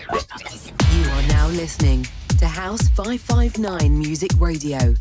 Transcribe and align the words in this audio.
You 0.00 1.04
are 1.10 1.22
now 1.28 1.48
listening 1.48 2.06
to 2.38 2.46
House 2.46 2.88
559 2.88 3.96
Music 3.96 4.30
Radio, 4.38 4.94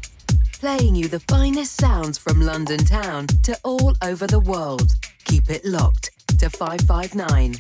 playing 0.59 0.95
you 0.95 1.07
the 1.07 1.19
finest 1.21 1.79
sounds 1.79 2.17
from 2.17 2.41
London 2.41 2.79
town 2.79 3.27
to 3.43 3.57
all 3.63 3.95
over 4.03 4.27
the 4.27 4.39
world. 4.39 4.93
Keep 5.25 5.49
it 5.49 5.65
locked 5.65 6.11
to 6.39 6.49
559. 6.49 7.55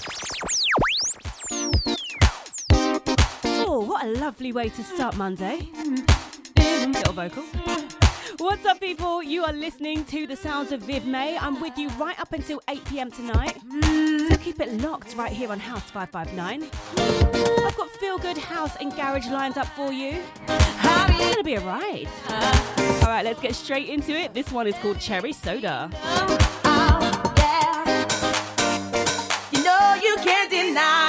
Oh, 3.65 3.83
what 3.87 4.05
a 4.05 4.09
lovely 4.09 4.51
way 4.51 4.69
to 4.69 4.83
start 4.83 5.17
Monday. 5.17 5.67
Little 6.57 7.13
vocal. 7.13 7.43
What's 8.43 8.65
up, 8.65 8.81
people? 8.81 9.23
You 9.23 9.45
are 9.45 9.53
listening 9.53 10.03
to 10.03 10.27
the 10.27 10.35
sounds 10.35 10.73
of 10.73 10.81
Viv 10.81 11.05
May. 11.05 11.37
I'm 11.37 11.61
with 11.61 11.77
you 11.77 11.87
right 11.91 12.19
up 12.19 12.33
until 12.33 12.59
8 12.67 12.83
pm 12.83 13.09
tonight. 13.09 13.57
So 14.27 14.35
keep 14.35 14.59
it 14.59 14.81
locked 14.81 15.15
right 15.15 15.31
here 15.31 15.49
on 15.49 15.61
House 15.61 15.89
559. 15.89 16.69
I've 17.65 17.77
got 17.77 17.89
feel 17.91 18.17
good 18.17 18.37
house 18.37 18.75
and 18.81 18.93
garage 18.93 19.27
lined 19.29 19.57
up 19.57 19.67
for 19.67 19.93
you. 19.93 20.21
It's 20.49 21.37
to 21.37 21.43
be 21.45 21.53
a 21.53 21.61
ride. 21.61 22.09
All 23.01 23.07
right, 23.07 23.23
let's 23.23 23.39
get 23.39 23.55
straight 23.55 23.87
into 23.87 24.11
it. 24.11 24.33
This 24.33 24.51
one 24.51 24.67
is 24.67 24.75
called 24.79 24.99
Cherry 24.99 25.31
Soda. 25.31 25.89
Oh, 26.03 26.37
you 29.53 29.63
know 29.63 29.99
you 30.03 30.17
can't 30.17 30.51
deny 30.51 31.02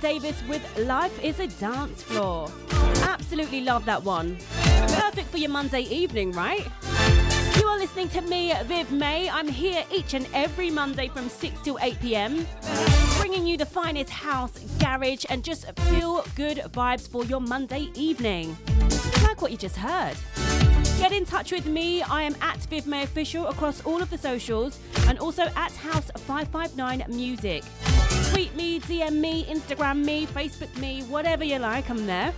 Davis 0.00 0.40
with 0.48 0.78
Life 0.86 1.22
is 1.24 1.40
a 1.40 1.48
Dance 1.48 2.02
Floor. 2.02 2.48
Absolutely 3.02 3.62
love 3.62 3.84
that 3.86 4.02
one. 4.02 4.36
Perfect 4.92 5.28
for 5.28 5.38
your 5.38 5.50
Monday 5.50 5.82
evening, 5.82 6.30
right? 6.32 6.64
You 7.56 7.66
are 7.66 7.78
listening 7.78 8.08
to 8.10 8.20
me, 8.20 8.52
Viv 8.64 8.92
May. 8.92 9.28
I'm 9.28 9.48
here 9.48 9.84
each 9.92 10.14
and 10.14 10.28
every 10.32 10.70
Monday 10.70 11.08
from 11.08 11.28
6 11.28 11.60
till 11.62 11.78
8 11.80 11.98
pm, 12.00 12.46
bringing 13.18 13.46
you 13.46 13.56
the 13.56 13.66
finest 13.66 14.10
house, 14.10 14.58
garage, 14.78 15.24
and 15.28 15.42
just 15.42 15.66
feel 15.90 16.24
good 16.36 16.58
vibes 16.72 17.08
for 17.08 17.24
your 17.24 17.40
Monday 17.40 17.90
evening. 17.94 18.56
Like 19.24 19.42
what 19.42 19.50
you 19.50 19.56
just 19.56 19.76
heard. 19.76 20.16
Get 21.00 21.12
in 21.12 21.24
touch 21.24 21.50
with 21.50 21.66
me. 21.66 22.02
I 22.02 22.22
am 22.22 22.36
at 22.40 22.58
Viv 22.66 22.86
May 22.86 23.02
Official 23.02 23.48
across 23.48 23.84
all 23.84 24.00
of 24.00 24.10
the 24.10 24.18
socials 24.18 24.78
and 25.06 25.18
also 25.18 25.42
at 25.56 25.72
House 25.72 26.10
559 26.14 27.04
Music. 27.08 27.64
Tweet 28.26 28.54
me, 28.54 28.80
DM 28.80 29.20
me, 29.20 29.44
Instagram 29.44 30.04
me, 30.04 30.26
Facebook 30.26 30.76
me, 30.78 31.02
whatever 31.04 31.44
you 31.44 31.58
like, 31.58 31.88
I'm 31.88 32.06
there. 32.06 32.32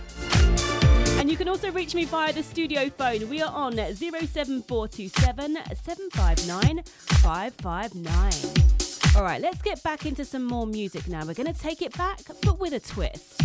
And 1.19 1.29
you 1.29 1.37
can 1.37 1.47
also 1.47 1.71
reach 1.71 1.93
me 1.93 2.05
via 2.05 2.33
the 2.33 2.41
studio 2.41 2.89
phone. 2.89 3.29
We 3.29 3.41
are 3.41 3.51
on 3.51 3.73
07427 3.73 5.55
759 5.55 6.83
559. 6.83 9.15
All 9.15 9.23
right, 9.23 9.41
let's 9.41 9.61
get 9.61 9.83
back 9.83 10.05
into 10.05 10.25
some 10.25 10.45
more 10.45 10.65
music 10.65 11.07
now. 11.07 11.25
We're 11.25 11.33
going 11.33 11.53
to 11.53 11.59
take 11.59 11.81
it 11.81 11.95
back, 11.97 12.19
but 12.43 12.59
with 12.59 12.73
a 12.73 12.79
twist. 12.79 13.41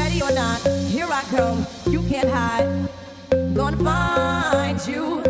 ready 0.00 0.22
or 0.22 0.32
not, 0.32 0.60
here 0.94 1.08
I 1.10 1.22
come. 1.34 1.66
You 1.86 2.00
can't 2.08 2.28
hide. 2.28 2.88
Gonna 3.54 3.76
find 3.76 4.78
you. 4.86 5.29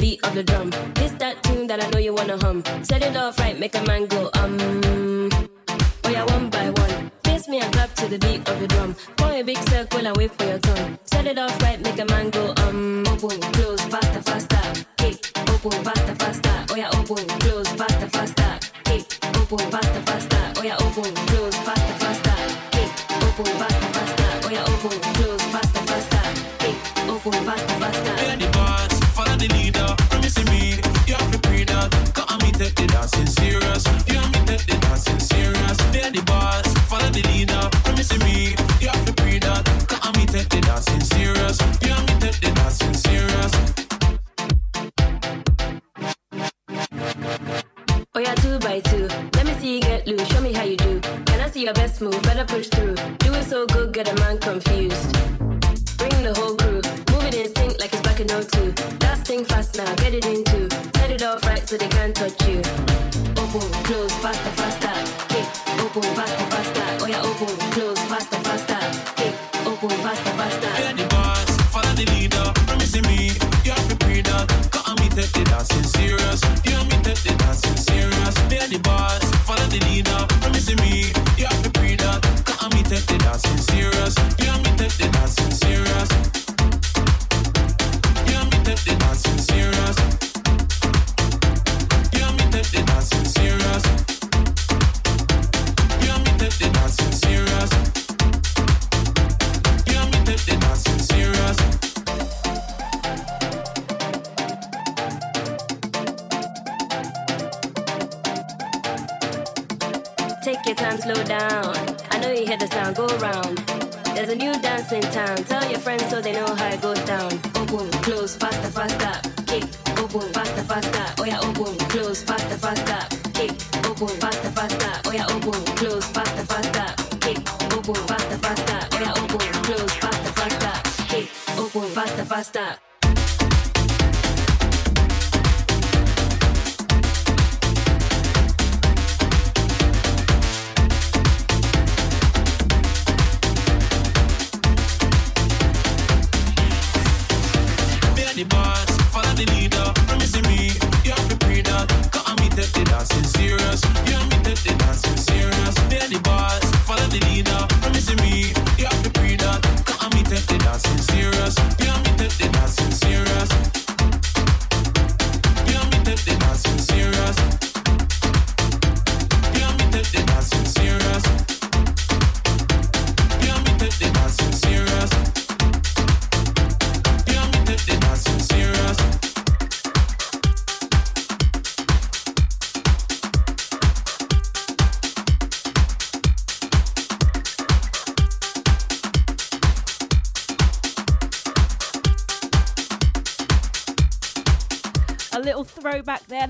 beat 0.00 0.24
of 0.24 0.34
the 0.34 0.42
drum. 0.42 0.70
This 0.94 1.12
that 1.22 1.42
tune 1.42 1.66
that 1.66 1.82
I 1.84 1.88
know 1.90 1.98
you 1.98 2.14
wanna 2.14 2.38
hum. 2.38 2.64
Set 2.82 3.02
it 3.02 3.16
off 3.16 3.38
right, 3.38 3.58
make 3.58 3.74
a 3.74 3.82
man 3.84 4.06
go 4.06 4.30
um. 4.34 4.58
Oh 6.04 6.10
yeah, 6.10 6.24
one 6.24 6.48
by 6.48 6.70
one. 6.70 7.10
Face 7.24 7.46
me 7.48 7.60
and 7.60 7.72
clap 7.72 7.94
to 7.96 8.08
the 8.08 8.18
beat 8.18 8.48
of 8.48 8.58
the 8.60 8.66
drum. 8.66 8.96
Pour 9.16 9.30
a 9.30 9.42
big 9.42 9.58
circle 9.68 10.06
and 10.06 10.16
wait 10.16 10.32
for 10.32 10.44
your 10.44 10.58
turn. 10.58 10.98
Set 11.04 11.26
it 11.26 11.38
off 11.38 11.62
right, 11.62 11.80
make 11.80 11.98
a 11.98 12.06
man 12.06 12.30
go 12.30 12.48
um. 12.56 12.59
your 51.70 51.86
best 51.86 52.00
move, 52.00 52.20
better 52.22 52.44
push 52.44 52.66
through. 52.68 52.96
Do 53.18 53.32
it 53.32 53.44
so 53.44 53.64
good, 53.66 53.92
get 53.92 54.08
a 54.08 54.14
man 54.22 54.38
confused. 54.38 55.12
Bring 55.98 56.16
the 56.26 56.34
whole 56.36 56.56
crew, 56.56 56.80
move 57.12 57.24
it 57.28 57.34
in 57.34 57.54
sync 57.54 57.78
like 57.78 57.92
it's 57.92 58.02
back 58.02 58.18
in 58.18 58.26
02. 58.26 58.74
Last 59.02 59.24
thing 59.24 59.44
fast 59.44 59.76
now, 59.76 59.94
get 59.96 60.14
it 60.14 60.26
into. 60.26 60.68
Set 60.98 61.10
it 61.12 61.22
off 61.22 61.44
right 61.44 61.68
so 61.68 61.76
they 61.76 61.88
can't 61.88 62.14
touch 62.14 62.48
you. 62.48 62.60
Oh, 63.36 63.50
oh 63.54 63.82
close. 63.84 63.99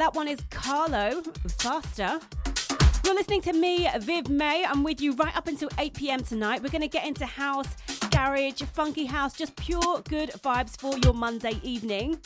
That 0.01 0.14
one 0.14 0.28
is 0.28 0.40
Carlo, 0.48 1.22
Faster. 1.59 2.20
You're 3.05 3.14
listening 3.14 3.42
to 3.42 3.53
me, 3.53 3.86
Viv 3.98 4.30
May. 4.30 4.64
I'm 4.64 4.82
with 4.82 4.98
you 5.03 5.12
right 5.12 5.36
up 5.36 5.46
until 5.46 5.68
8 5.76 5.92
pm 5.92 6.24
tonight. 6.24 6.62
We're 6.62 6.70
going 6.70 6.80
to 6.80 6.88
get 6.88 7.07
into 7.07 7.26
house, 7.26 7.68
garage, 8.11 8.62
funky 8.72 9.05
house, 9.05 9.34
just 9.34 9.55
pure 9.57 10.01
good 10.09 10.30
vibes 10.30 10.80
for 10.80 10.96
your 11.01 11.12
Monday 11.12 11.61
evening. 11.62 12.18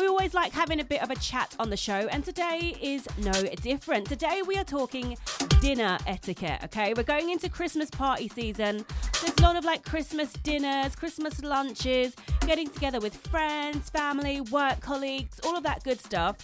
We 0.00 0.08
always 0.08 0.34
like 0.34 0.52
having 0.52 0.80
a 0.80 0.84
bit 0.84 1.02
of 1.02 1.10
a 1.10 1.14
chat 1.16 1.54
on 1.58 1.70
the 1.70 1.76
show, 1.76 2.08
and 2.10 2.24
today 2.24 2.76
is 2.82 3.06
no 3.18 3.32
different. 3.62 4.08
Today 4.08 4.42
we 4.46 4.56
are 4.56 4.64
talking 4.64 5.16
dinner 5.60 5.98
etiquette, 6.06 6.60
okay? 6.64 6.94
We're 6.94 7.04
going 7.04 7.30
into 7.30 7.48
Christmas 7.48 7.90
party 7.90 8.28
season. 8.28 8.84
There's 9.20 9.38
a 9.38 9.42
lot 9.42 9.56
of 9.56 9.64
like 9.64 9.84
Christmas 9.84 10.32
dinners, 10.32 10.96
Christmas 10.96 11.42
lunches, 11.42 12.14
getting 12.40 12.68
together 12.68 12.98
with 12.98 13.14
friends, 13.28 13.88
family, 13.90 14.40
work 14.40 14.80
colleagues, 14.80 15.40
all 15.44 15.56
of 15.56 15.62
that 15.62 15.84
good 15.84 16.00
stuff. 16.00 16.36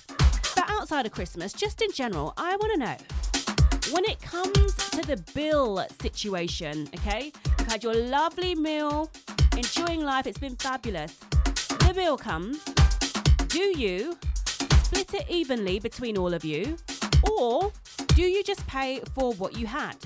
But 0.54 0.70
outside 0.70 1.06
of 1.06 1.12
Christmas, 1.12 1.52
just 1.52 1.82
in 1.82 1.90
general, 1.92 2.34
I 2.36 2.56
want 2.56 2.72
to 2.74 2.78
know 2.78 2.96
when 3.92 4.04
it 4.04 4.20
comes 4.22 4.74
to 4.90 5.02
the 5.02 5.16
bill 5.34 5.84
situation, 6.00 6.88
okay? 6.94 7.32
You've 7.58 7.68
had 7.68 7.82
your 7.82 7.94
lovely 7.94 8.54
meal, 8.54 9.10
enjoying 9.56 10.04
life, 10.04 10.26
it's 10.26 10.38
been 10.38 10.56
fabulous. 10.56 11.14
The 11.14 11.92
bill 11.94 12.16
comes. 12.16 12.64
Do 13.50 13.76
you 13.76 14.16
split 14.84 15.12
it 15.12 15.26
evenly 15.28 15.80
between 15.80 16.16
all 16.16 16.32
of 16.34 16.44
you, 16.44 16.76
or 17.32 17.72
do 18.14 18.22
you 18.22 18.44
just 18.44 18.64
pay 18.68 19.00
for 19.12 19.32
what 19.34 19.56
you 19.56 19.66
had? 19.66 19.96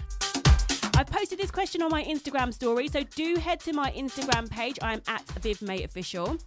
I've 0.97 1.09
posted 1.09 1.39
this 1.39 1.51
question 1.51 1.83
on 1.83 1.91
my 1.91 2.03
Instagram 2.05 2.55
story, 2.55 2.89
so 2.89 3.03
do 3.03 3.37
head 3.37 3.61
to 3.61 3.75
my 3.75 3.91
Instagram 3.91 4.51
page. 4.51 4.79
I'm 4.81 5.03
at 5.09 5.27
Viv 5.43 5.61
May 5.61 5.83
Official. 5.83 6.39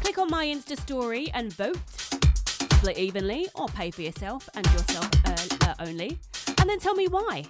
Click 0.00 0.18
on 0.18 0.28
my 0.28 0.44
Insta 0.44 0.76
story 0.76 1.30
and 1.34 1.52
vote. 1.52 1.78
Split 1.86 2.98
evenly 2.98 3.46
or 3.54 3.68
pay 3.68 3.92
for 3.92 4.02
yourself 4.02 4.48
and 4.54 4.66
yourself 4.72 5.08
uh, 5.24 5.68
uh, 5.68 5.74
only. 5.86 6.18
And 6.58 6.68
then 6.68 6.80
tell 6.80 6.94
me 6.94 7.06
why. 7.06 7.44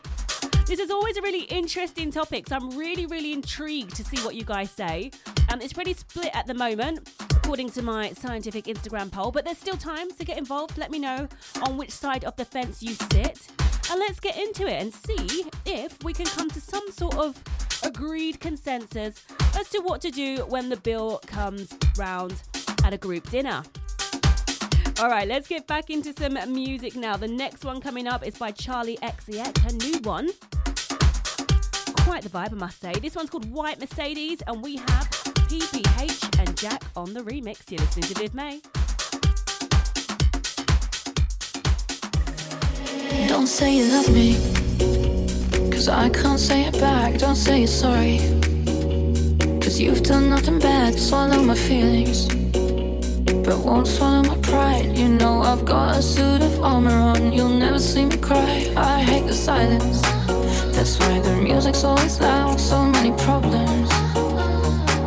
This 0.64 0.78
is 0.78 0.90
always 0.90 1.16
a 1.16 1.22
really 1.22 1.42
interesting 1.44 2.10
topic, 2.10 2.48
so 2.48 2.56
I'm 2.56 2.70
really, 2.78 3.04
really 3.06 3.32
intrigued 3.32 3.96
to 3.96 4.04
see 4.04 4.16
what 4.24 4.36
you 4.36 4.44
guys 4.44 4.70
say. 4.70 5.10
Um, 5.52 5.60
it's 5.60 5.72
pretty 5.72 5.92
split 5.92 6.30
at 6.34 6.46
the 6.46 6.54
moment, 6.54 7.10
according 7.30 7.70
to 7.70 7.82
my 7.82 8.12
scientific 8.12 8.66
Instagram 8.66 9.10
poll, 9.10 9.32
but 9.32 9.44
there's 9.44 9.58
still 9.58 9.76
time 9.76 10.10
to 10.12 10.24
get 10.24 10.38
involved. 10.38 10.78
Let 10.78 10.90
me 10.90 10.98
know 10.98 11.28
on 11.66 11.76
which 11.76 11.90
side 11.90 12.24
of 12.24 12.36
the 12.36 12.44
fence 12.44 12.82
you 12.82 12.94
sit. 12.94 13.46
And 13.90 13.98
let's 13.98 14.20
get 14.20 14.38
into 14.38 14.66
it 14.66 14.80
and 14.80 14.94
see 14.94 15.44
if 15.66 16.02
we 16.04 16.12
can 16.14 16.26
come 16.26 16.48
to 16.48 16.60
some 16.60 16.90
sort 16.90 17.16
of 17.16 17.42
agreed 17.82 18.38
consensus 18.40 19.24
as 19.58 19.68
to 19.70 19.80
what 19.80 20.00
to 20.02 20.10
do 20.10 20.46
when 20.48 20.68
the 20.68 20.76
bill 20.76 21.20
comes 21.26 21.76
round 21.98 22.40
at 22.84 22.94
a 22.94 22.98
group 22.98 23.28
dinner. 23.30 23.62
All 25.02 25.08
right, 25.08 25.26
let's 25.26 25.48
get 25.48 25.66
back 25.66 25.90
into 25.90 26.12
some 26.12 26.38
music 26.54 26.94
now. 26.94 27.16
The 27.16 27.26
next 27.26 27.64
one 27.64 27.80
coming 27.80 28.06
up 28.06 28.24
is 28.24 28.38
by 28.38 28.52
Charli 28.52 29.00
XCX, 29.00 29.58
her 29.58 29.72
new 29.72 29.98
one. 30.08 30.28
Quite 32.04 32.22
the 32.22 32.28
vibe, 32.28 32.52
I 32.52 32.54
must 32.54 32.80
say. 32.80 32.92
This 32.92 33.16
one's 33.16 33.28
called 33.28 33.50
White 33.50 33.80
Mercedes, 33.80 34.42
and 34.46 34.62
we 34.62 34.76
have 34.76 35.10
PBH 35.50 36.38
and 36.38 36.56
Jack 36.56 36.84
on 36.94 37.14
the 37.14 37.20
remix. 37.22 37.68
You're 37.68 37.80
listening 37.80 38.04
to 38.04 38.14
Viv 38.14 38.32
May. 38.32 38.60
Don't 43.26 43.48
say 43.48 43.78
you 43.78 43.86
love 43.86 44.08
me, 44.14 44.34
cause 45.72 45.88
I 45.88 46.10
can't 46.10 46.38
say 46.38 46.66
it 46.66 46.78
back. 46.78 47.18
Don't 47.18 47.34
say 47.34 47.58
you're 47.58 47.66
sorry, 47.66 48.18
cause 49.60 49.80
you've 49.80 50.04
done 50.04 50.30
nothing 50.30 50.60
bad. 50.60 50.92
to 50.92 51.00
Swallow 51.00 51.42
my 51.42 51.56
feelings, 51.56 52.32
but 53.52 53.66
won't 53.66 53.86
swallow 53.86 54.22
my 54.22 54.36
pride. 54.38 54.96
You 54.96 55.08
know 55.08 55.42
I've 55.42 55.64
got 55.64 55.98
a 55.98 56.02
suit 56.02 56.40
of 56.42 56.62
armor 56.62 56.98
on, 57.10 57.32
you'll 57.32 57.58
never 57.66 57.78
see 57.78 58.06
me 58.06 58.16
cry. 58.16 58.72
I 58.76 59.02
hate 59.02 59.26
the 59.26 59.34
silence, 59.34 60.00
that's 60.74 60.98
why 60.98 61.20
the 61.20 61.36
music's 61.36 61.84
always 61.84 62.18
loud. 62.20 62.58
So 62.58 62.84
many 62.86 63.12
problems, 63.26 63.90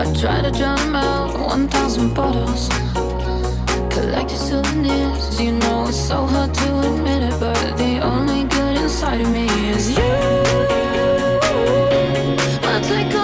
I 0.01 0.05
try 0.21 0.41
to 0.41 0.51
drown 0.51 0.77
them 0.77 0.95
out. 0.95 1.39
1,000 1.39 2.13
bottles 2.13 2.69
collected 3.95 4.37
souvenirs. 4.37 5.41
You 5.41 5.53
know 5.53 5.87
it's 5.87 5.97
so 5.97 6.25
hard 6.25 6.53
to 6.53 6.79
admit 6.87 7.23
it, 7.23 7.39
but 7.39 7.77
the 7.77 7.99
only 8.03 8.43
good 8.43 8.77
inside 8.77 9.21
of 9.21 9.29
me 9.31 9.47
is 9.69 9.89
you. 9.97 10.13
I 12.73 12.75
take 12.91 13.15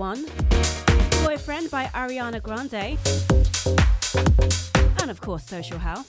One, 0.00 0.24
Boyfriend 1.24 1.70
by 1.70 1.84
Ariana 1.92 2.42
Grande, 2.42 2.96
and 5.02 5.10
of 5.10 5.20
course, 5.20 5.44
Social 5.44 5.76
House. 5.78 6.06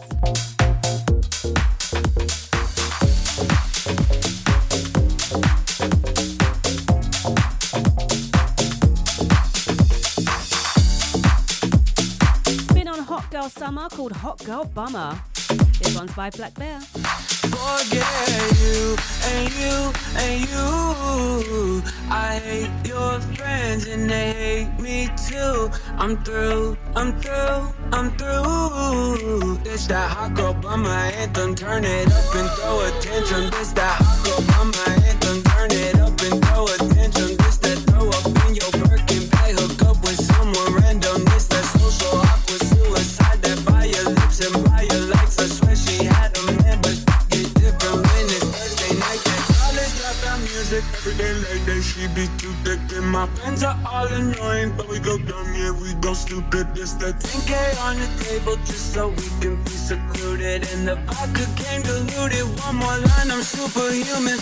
Spin 12.70 12.88
on 12.88 13.00
Hot 13.00 13.30
Girl 13.30 13.50
Summer 13.50 13.90
called 13.90 14.14
Hot 14.14 14.42
Girl 14.46 14.64
Bummer. 14.64 15.22
This 15.82 15.98
one's 15.98 16.14
by 16.14 16.30
blackbear. 16.30 16.82
Forget 17.52 18.41
I'm 26.02 26.18
through. 26.24 26.51
on 57.80 57.98
the 58.00 58.08
table 58.24 58.56
just 58.66 58.94
so 58.94 59.10
we 59.10 59.28
can 59.42 59.56
be 59.64 59.72
secluded. 59.72 60.68
And 60.74 60.88
the 60.88 60.96
vodka 61.08 61.46
came 61.56 61.82
diluted. 61.82 62.46
One 62.66 62.76
more 62.76 62.98
line, 62.98 63.32
I'm 63.32 63.44
superhuman. 63.44 64.40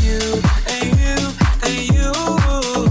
You 0.00 0.42
and 0.76 0.88
you 1.00 1.16
and 1.64 1.94
you. 1.94 2.87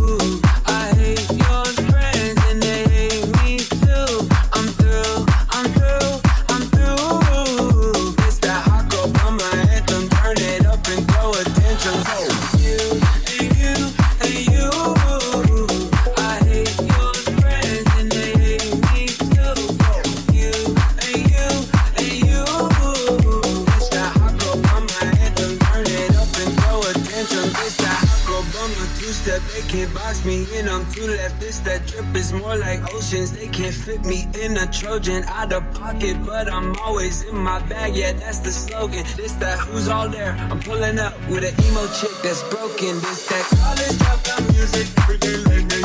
fit 33.88 34.03
me 34.03 34.27
in 34.43 34.57
a 34.57 34.67
Trojan 34.67 35.23
out 35.29 35.53
of 35.53 35.63
pocket, 35.73 36.17
but 36.25 36.51
I'm 36.51 36.75
always 36.79 37.23
in 37.23 37.38
my 37.38 37.59
bag. 37.69 37.95
Yeah, 37.95 38.11
that's 38.11 38.39
the 38.39 38.51
slogan. 38.51 39.05
This 39.15 39.31
that 39.35 39.57
who's 39.59 39.88
all 39.88 40.09
there. 40.09 40.33
I'm 40.51 40.59
pulling 40.59 40.99
up 40.99 41.13
with 41.29 41.45
an 41.49 41.55
emo 41.65 41.88
chick 41.97 42.11
that's 42.21 42.43
broken. 42.55 42.99
This 42.99 43.27
that 43.29 43.45
college 43.63 43.95
dropout 44.03 44.43
music. 44.51 44.88
Every 44.99 45.17
day, 45.17 45.76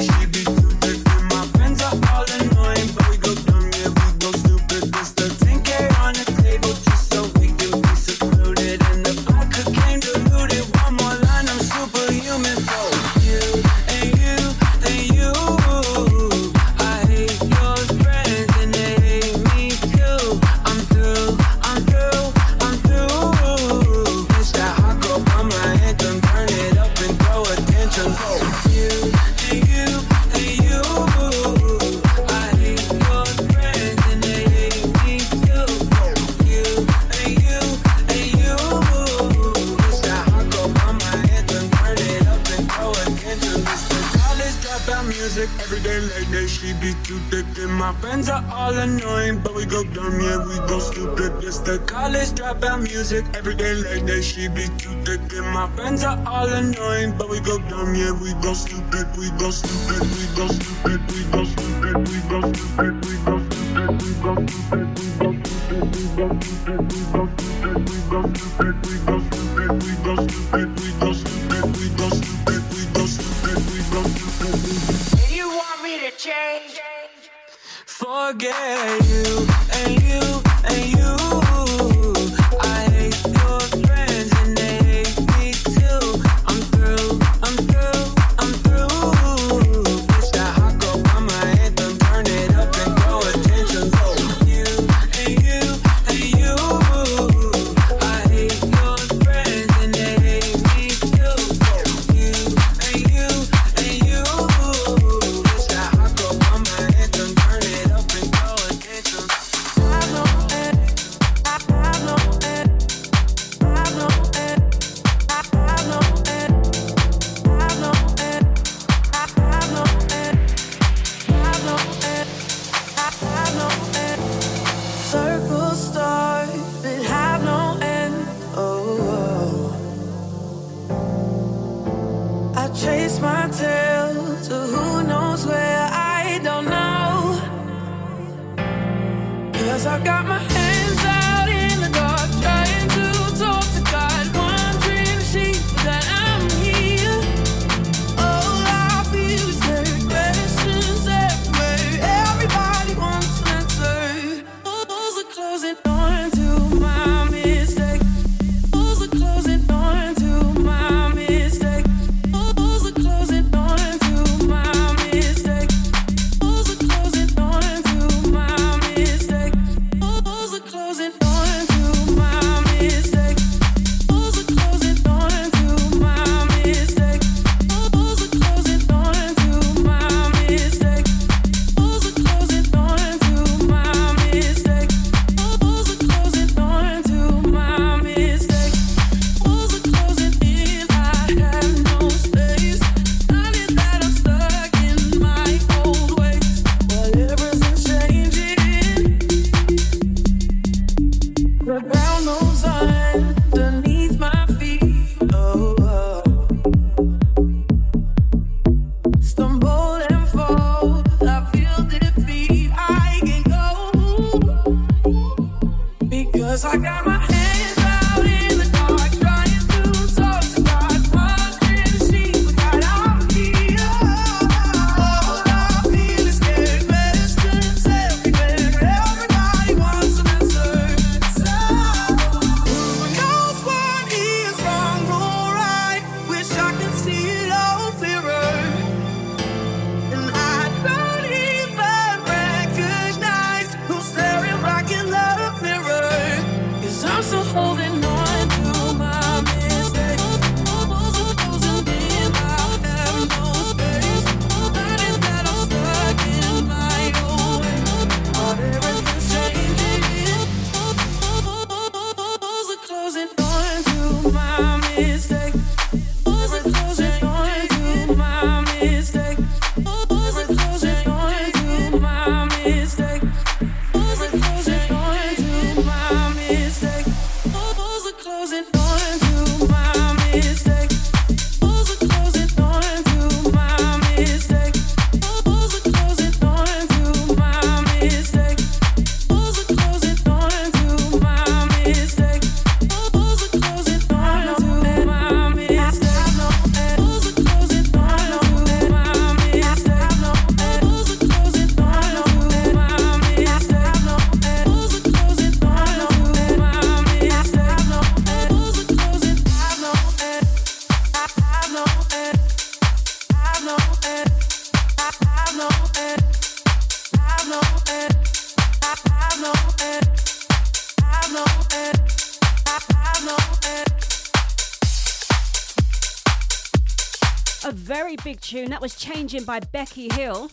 big 328.32 328.40
tune. 328.40 328.70
That 328.70 328.80
was 328.80 328.94
Changing 328.94 329.44
by 329.44 329.60
Becky 329.60 330.08
Hill. 330.14 330.50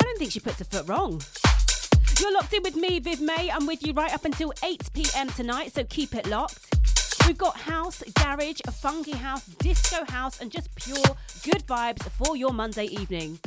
I 0.00 0.04
don't 0.04 0.16
think 0.16 0.30
she 0.30 0.38
puts 0.38 0.60
a 0.60 0.64
foot 0.64 0.86
wrong. 0.86 1.20
You're 2.20 2.32
locked 2.32 2.52
in 2.52 2.62
with 2.62 2.76
me, 2.76 3.00
Viv 3.00 3.20
May. 3.20 3.50
I'm 3.50 3.66
with 3.66 3.84
you 3.84 3.92
right 3.92 4.14
up 4.14 4.24
until 4.24 4.52
8 4.62 4.88
pm 4.94 5.28
tonight, 5.30 5.72
so 5.72 5.82
keep 5.82 6.14
it 6.14 6.28
locked. 6.28 6.72
We've 7.26 7.36
got 7.36 7.56
house, 7.56 8.04
garage, 8.22 8.60
a 8.68 8.70
funky 8.70 9.16
house, 9.16 9.46
disco 9.58 10.04
house, 10.08 10.40
and 10.40 10.52
just 10.52 10.72
pure 10.76 11.02
good 11.42 11.66
vibes 11.66 12.08
for 12.10 12.36
your 12.36 12.52
Monday 12.52 12.84
evening. 12.84 13.40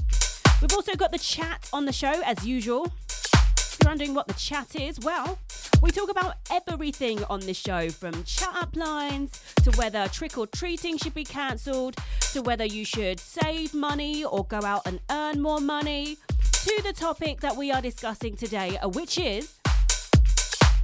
We've 0.62 0.74
also 0.74 0.96
got 0.96 1.14
the 1.14 1.20
chat 1.20 1.70
on 1.72 1.86
the 1.86 1.94
show 1.94 2.22
as 2.26 2.46
usual. 2.46 2.88
If 3.08 3.78
you're 3.82 3.92
wondering 3.92 4.14
what 4.14 4.28
the 4.28 4.34
chat 4.34 4.76
is, 4.76 5.00
well, 5.00 5.40
we 5.82 5.90
talk 5.90 6.12
about 6.12 6.36
everything 6.52 7.24
on 7.26 7.40
this 7.40 7.58
show 7.58 7.90
from 7.90 8.24
chat 8.24 8.56
up 8.56 8.76
lines 8.76 9.42
to 9.64 9.72
whether 9.72 10.08
trick 10.10 10.38
or 10.38 10.46
treating 10.46 10.98
should 10.98 11.14
be 11.14 11.24
cancelled, 11.24 11.96
to 12.34 12.42
whether 12.42 12.66
you 12.66 12.86
should 12.86 13.20
save 13.20 13.74
money 13.74 14.24
or 14.24 14.46
go 14.46 14.62
out 14.64 14.86
and 14.86 15.00
earn 15.10 15.42
more 15.42 15.60
money, 15.60 16.18
to 16.52 16.82
the 16.84 16.94
topic 16.94 17.42
that 17.42 17.56
we 17.56 17.72
are 17.72 17.82
discussing 17.82 18.36
today, 18.36 18.78
uh, 18.78 18.88
which 18.90 19.18
is 19.18 19.58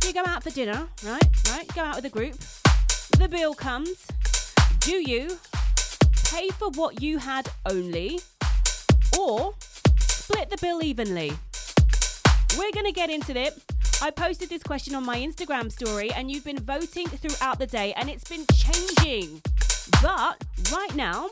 you 0.03 0.13
go 0.13 0.23
out 0.25 0.41
for 0.41 0.49
dinner, 0.49 0.87
right? 1.03 1.23
Right? 1.51 1.67
Go 1.75 1.81
out 1.81 1.97
with 1.97 2.05
a 2.05 2.09
group. 2.09 2.35
The 3.19 3.27
bill 3.29 3.53
comes. 3.53 4.07
Do 4.79 4.95
you 5.09 5.37
pay 6.25 6.49
for 6.49 6.71
what 6.71 7.01
you 7.01 7.19
had 7.19 7.49
only 7.69 8.19
or 9.19 9.53
split 9.99 10.49
the 10.49 10.57
bill 10.57 10.81
evenly? 10.81 11.33
We're 12.55 12.71
going 12.71 12.85
to 12.85 12.91
get 12.91 13.09
into 13.09 13.35
it. 13.35 13.53
I 14.01 14.11
posted 14.11 14.49
this 14.49 14.61
question 14.61 14.93
on 14.93 15.03
my 15.03 15.17
Instagram 15.17 15.71
story 15.71 16.11
and 16.11 16.29
you've 16.29 16.45
been 16.45 16.59
voting 16.59 17.07
throughout 17.07 17.57
the 17.57 17.65
day 17.65 17.93
and 17.93 18.09
it's 18.09 18.29
been 18.29 18.45
changing. 18.53 19.41
But 20.01 20.43
right 20.71 20.95
now, 20.95 21.29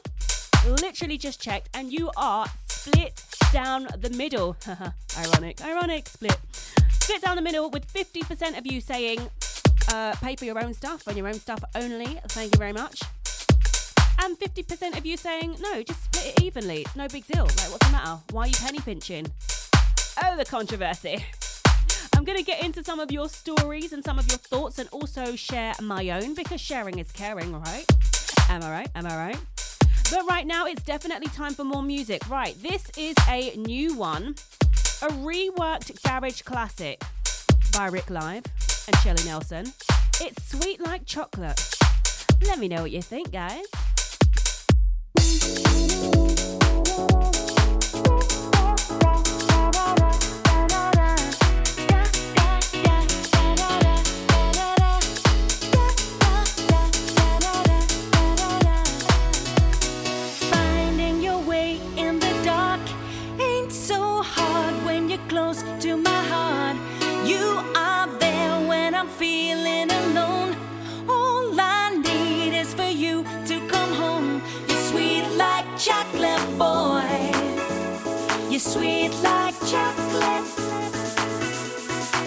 literally 0.82 1.18
just 1.18 1.39
checked 1.39 1.70
and 1.76 1.93
you 1.93 2.09
are 2.18 2.47
split 2.68 3.24
down 3.51 3.88
the 3.99 4.09
middle. 4.09 4.57
ironic, 5.18 5.63
ironic, 5.63 6.07
split. 6.07 6.38
Split 6.91 7.22
down 7.22 7.36
the 7.36 7.41
middle 7.41 7.70
with 7.70 7.88
50% 7.93 8.57
of 8.57 8.66
you 8.66 8.82
saying 8.82 9.20
uh, 9.93 10.16
pay 10.22 10.36
for 10.36 10.45
your 10.45 10.57
own 10.63 10.74
stuff 10.74 11.05
and 11.07 11.16
your 11.16 11.28
own 11.28 11.36
stuff 11.36 11.63
only. 11.76 12.20
Thank 12.30 12.55
you 12.55 12.59
very 12.59 12.74
much. 12.74 13.01
And 14.24 14.39
50% 14.39 14.97
of 14.97 15.05
you 15.05 15.18
saying 15.18 15.57
no, 15.61 15.84
just 15.84 16.05
split 16.05 16.34
it 16.36 16.41
evenly. 16.41 16.82
It's 16.82 16.95
no 16.95 17.07
big 17.07 17.28
deal. 17.28 17.43
Like, 17.43 17.72
what's 17.72 17.86
the 17.86 17.91
matter? 17.91 18.20
Why 18.32 18.43
are 18.43 18.47
you 18.47 18.53
penny 18.53 18.80
pinching? 18.80 19.28
Oh, 20.24 20.38
the 20.38 20.45
controversy. 20.45 21.26
I'm 22.16 22.24
going 22.24 22.38
to 22.38 22.43
get 22.43 22.63
into 22.63 22.84
some 22.84 23.01
of 23.01 23.11
your 23.11 23.28
stories 23.28 23.91
and 23.91 24.03
some 24.03 24.18
of 24.18 24.30
your 24.30 24.38
thoughts 24.38 24.80
and 24.80 24.88
also 24.91 25.36
share 25.36 25.74
my 25.82 26.09
own 26.11 26.34
because 26.34 26.61
sharing 26.61 26.99
is 26.99 27.11
caring, 27.11 27.51
right? 27.51 27.86
Am 28.49 28.63
I 28.63 28.72
right? 28.72 28.89
Am 28.95 29.05
I 29.05 29.18
right? 29.18 29.38
But 30.09 30.26
right 30.30 30.47
now, 30.47 30.68
it's 30.68 30.84
definitely 30.84 31.28
time 31.28 31.53
for 31.53 31.66
more 31.66 31.84
music. 31.84 32.30
Right, 32.30 32.55
this 32.61 32.89
is 32.97 33.16
a 33.28 33.55
new 33.57 33.95
one, 33.95 34.36
a 35.01 35.07
reworked 35.07 36.01
garage 36.03 36.43
classic 36.43 37.01
by 37.74 37.88
Rick 37.88 38.09
Live 38.09 38.45
and 38.88 38.95
Shelly 38.97 39.24
Nelson. 39.26 39.74
It's 40.22 40.49
sweet 40.49 40.80
like 40.80 41.05
chocolate. 41.05 41.59
Let 42.45 42.59
me 42.59 42.70
know 42.70 42.84
what 42.84 42.91
you 42.91 43.01
think, 43.01 43.32
guys. 43.32 43.66
Sweet 78.66 79.11
like 79.22 79.53
chocolate. 79.72 80.45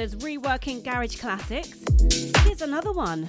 producers 0.00 0.16
reworking 0.22 0.82
garage 0.82 1.16
classics. 1.16 1.74
Here's 2.44 2.62
another 2.62 2.92
one. 2.92 3.26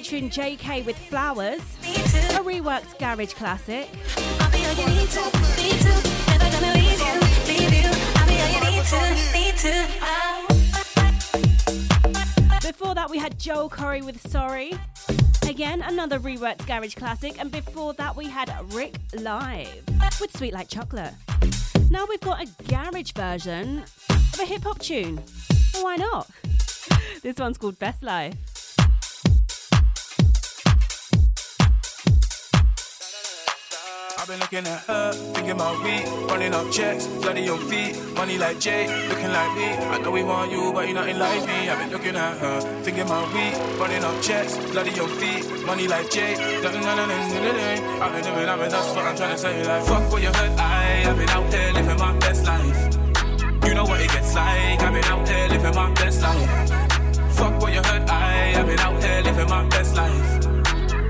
Featuring 0.00 0.30
Jaykae 0.30 0.82
with 0.86 0.96
Flowers, 0.96 1.60
a 1.60 2.40
reworked 2.40 2.98
garage 2.98 3.34
classic. 3.34 3.86
I'll 4.40 4.50
be 4.50 4.64
all 4.64 4.72
you 4.72 4.86
need 4.86 5.10
to, 5.10 5.20
need 5.58 5.78
to. 5.78 5.92
Never 6.26 6.48
gonna 6.50 6.72
leave 6.72 6.98
you, 6.98 7.20
leave 7.46 7.74
you. 7.74 7.90
I'll 8.16 8.26
be 8.26 8.40
all 8.40 8.48
you 8.48 8.60
need 8.70 8.84
to, 8.86 9.00
need 9.34 9.56
to. 9.58 9.86
Ah. 10.00 10.46
Before 12.62 12.94
that, 12.94 13.10
we 13.10 13.18
had 13.18 13.38
Joel 13.38 13.68
Corry 13.68 14.02
with 14.02 14.26
Sorry. 14.26 14.72
Again, 15.46 15.82
another 15.82 16.18
reworked 16.18 16.66
garage 16.66 16.94
classic. 16.94 17.38
And 17.38 17.50
before 17.50 17.92
that, 17.92 18.16
we 18.16 18.24
had 18.24 18.50
Rick 18.72 18.94
Live 19.18 19.84
with 20.18 20.34
Sweet 20.34 20.54
Like 20.54 20.68
Chocolate. 20.68 21.12
Now 21.90 22.06
we've 22.08 22.22
got 22.22 22.42
a 22.42 22.46
garage 22.68 23.12
version 23.12 23.84
of 24.08 24.40
a 24.40 24.46
hip 24.46 24.62
hop 24.62 24.78
tune. 24.78 25.20
Why 25.78 25.96
not? 25.96 26.26
This 27.20 27.36
one's 27.36 27.58
called 27.58 27.78
Best 27.78 28.02
Life. 28.02 28.59
Been 34.30 34.38
looking 34.38 34.66
at 34.66 34.80
her, 34.86 35.12
thinking 35.34 35.50
about 35.50 35.82
we, 35.82 36.04
running 36.26 36.54
up 36.54 36.70
checks, 36.70 37.08
bloody 37.08 37.48
on 37.48 37.58
feet, 37.68 37.96
money 38.14 38.38
like 38.38 38.60
Jay, 38.60 38.86
looking 39.08 39.32
like 39.32 39.56
me. 39.56 39.66
I 39.66 39.98
know 39.98 40.12
we 40.12 40.22
want 40.22 40.52
you, 40.52 40.72
but 40.72 40.86
you're 40.86 40.94
nothing 40.94 41.18
like 41.18 41.44
me. 41.46 41.68
I've 41.68 41.78
been 41.80 41.90
looking 41.90 42.14
at 42.14 42.38
her, 42.38 42.60
thinking 42.84 43.02
about 43.02 43.26
we, 43.34 43.50
running 43.80 44.04
up 44.04 44.22
checks, 44.22 44.56
bloody 44.70 45.00
on 45.00 45.08
feet, 45.18 45.66
money 45.66 45.88
like 45.88 46.08
Jay. 46.10 46.36
I've 46.36 46.62
been 46.62 46.70
doing, 46.70 46.86
I've 48.48 48.60
been, 48.60 48.70
that's 48.70 48.94
what 48.94 49.04
I'm 49.04 49.16
trying 49.16 49.32
to 49.32 49.38
say. 49.38 49.66
Like, 49.66 49.84
fuck 49.84 50.12
what 50.12 50.22
you 50.22 50.28
heard, 50.28 50.58
I, 50.60 51.10
I've 51.10 51.16
been 51.18 51.30
out 51.30 51.50
there 51.50 51.72
living 51.72 51.98
my 51.98 52.16
best 52.18 52.46
life. 52.46 52.96
You 53.66 53.74
know 53.74 53.84
what 53.84 54.00
it 54.00 54.10
gets 54.12 54.32
like, 54.34 54.80
I've 54.80 54.92
been 54.92 55.04
out 55.06 55.26
there 55.26 55.48
living 55.48 55.74
my 55.74 55.92
best 55.94 56.22
life. 56.22 56.70
Fuck 57.34 57.60
what 57.60 57.72
you 57.72 57.82
heard, 57.82 58.08
I, 58.08 58.60
I've 58.60 58.66
been 58.66 58.78
out 58.78 59.00
there 59.00 59.22
living 59.24 59.48
my 59.48 59.66
best 59.70 59.96
life. 59.96 60.46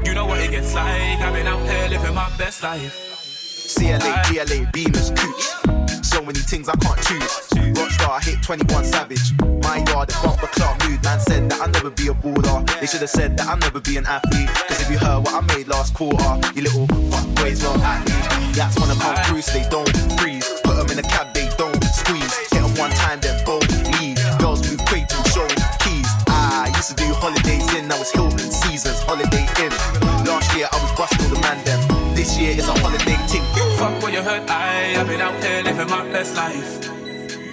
You 0.07 0.15
know 0.15 0.25
what 0.25 0.41
it 0.41 0.51
gets 0.51 0.75
like. 0.75 1.21
I've 1.21 1.35
been 1.35 1.47
out 1.47 1.65
there 1.67 1.89
living 1.91 2.15
my 2.15 2.31
best 2.39 2.63
life. 2.63 3.10
CLA, 3.75 4.11
DLA, 4.27 4.67
Beamers, 4.73 5.15
Coops. 5.17 6.09
So 6.09 6.21
many 6.23 6.41
things 6.41 6.69
I 6.69 6.75
can't 6.77 6.99
choose. 7.07 7.51
Rockstar, 7.79 8.19
I 8.19 8.21
hit 8.21 8.43
21 8.43 8.85
Savage. 8.85 9.31
My 9.63 9.79
yard, 9.87 10.11
the 10.11 10.19
bumper 10.25 10.49
club 10.49 10.75
mood. 10.83 11.03
Man 11.05 11.21
said 11.21 11.49
that 11.51 11.61
I'll 11.61 11.71
never 11.71 11.91
be 11.91 12.09
a 12.09 12.15
baller. 12.15 12.67
They 12.81 12.87
should 12.87 13.01
have 13.01 13.11
said 13.11 13.37
that 13.39 13.47
I'll 13.47 13.59
never 13.59 13.81
be 13.81 13.97
an 13.97 14.07
athlete. 14.07 14.49
Cause 14.67 14.81
if 14.81 14.91
you 14.91 14.99
heard 14.99 15.21
what 15.21 15.35
I 15.35 15.41
made 15.55 15.69
last 15.69 15.95
quarter, 15.95 16.19
you 16.55 16.63
little 16.63 16.89
fuckboys 17.15 17.63
not 17.63 17.79
happy. 17.79 18.11
That's 18.59 18.77
wanna 18.77 18.99
come 18.99 19.15
through 19.25 19.43
so 19.43 19.53
they 19.55 19.69
don't 19.71 19.87
freeze. 20.19 20.51
Put 20.65 20.75
them 20.75 20.91
in 20.91 20.99
a 20.99 21.07
cab, 21.07 21.33
they 21.33 21.47
don't 21.57 21.79
squeeze. 21.95 22.35
Hit 22.51 22.67
them 22.67 22.75
one 22.75 22.91
time, 22.91 23.21
then 23.21 23.39
both 23.47 23.71
leave. 24.01 24.19
Girls 24.43 24.67
move 24.67 24.83
quick 24.91 25.07
and 25.07 25.27
show 25.31 25.47
keys. 25.79 26.11
Ah, 26.27 26.67
I 26.67 26.75
used 26.75 26.91
to 26.91 26.97
do 26.99 27.07
holidays 27.23 27.71
in, 27.79 27.87
now 27.87 28.03
it's 28.03 28.11
Hilton 28.11 28.51
Seasons, 28.51 28.99
Holiday 29.07 29.47
Inn. 29.63 29.71
Last 30.27 30.51
year 30.59 30.67
I 30.67 30.77
was 30.83 30.91
busting 30.99 31.23
all 31.23 31.35
the 31.35 31.41
man 31.41 31.63
them. 31.65 31.81
This 32.15 32.37
year 32.37 32.53
it's 32.59 32.67
a 32.69 32.75
holiday 32.83 33.17
ting. 33.31 33.60
Fuck 33.81 34.03
what 34.03 34.13
you 34.13 34.21
heard, 34.21 34.47
I, 34.47 35.01
I've 35.01 35.09
been 35.09 35.23
out 35.23 35.43
here 35.43 35.63
living 35.63 35.89
my 35.89 36.05
best 36.13 36.37
life. 36.37 36.85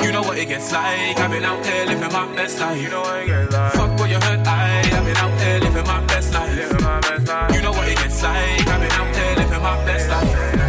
You 0.03 0.11
know 0.11 0.21
what 0.23 0.37
it 0.37 0.49
gets 0.49 0.73
like. 0.73 1.17
I've 1.17 1.31
been 1.31 1.45
out 1.45 1.65
here 1.65 1.85
living 1.85 2.11
my 2.11 2.35
best 2.35 2.59
life. 2.59 2.81
You 2.81 2.89
know 2.89 2.99
what 2.99 3.23
it 3.23 3.27
gets 3.27 3.53
like. 3.53 3.71
Fuck 3.71 3.97
what 3.97 4.09
you 4.09 4.19
heard, 4.19 4.45
I, 4.45 4.81
I've 4.81 5.05
been 5.05 5.15
out 5.15 5.39
here 5.39 5.59
living 5.61 5.87
my 5.87 6.05
best 6.05 6.33
life. 6.33 6.53
Living 6.53 6.83
my 6.83 6.99
best 6.99 7.27
life. 7.27 7.55
You 7.55 7.61
know 7.61 7.71
what 7.71 7.87
it 7.87 7.97
gets 7.97 8.21
like. 8.21 8.67
I've 8.67 8.81
been 8.81 8.91
out 8.91 9.15
here 9.15 9.35
living 9.37 9.63
my 9.63 9.85
best 9.85 10.09
life. 10.09 10.66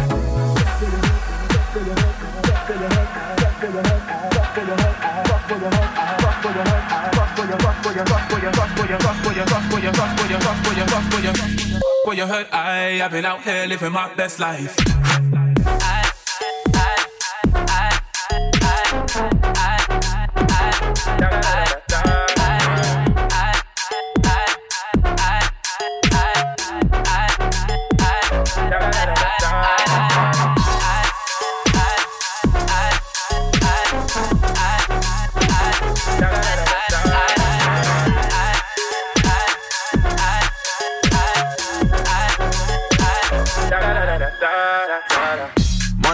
What 12.05 12.17
you 12.17 12.25
heard, 12.25 12.47
I, 12.51 13.01
I've 13.01 13.11
been 13.11 13.25
out 13.25 13.41
here 13.41 13.65
living 13.65 13.91
my 13.91 14.13
best 14.15 14.39
life. 14.39 14.75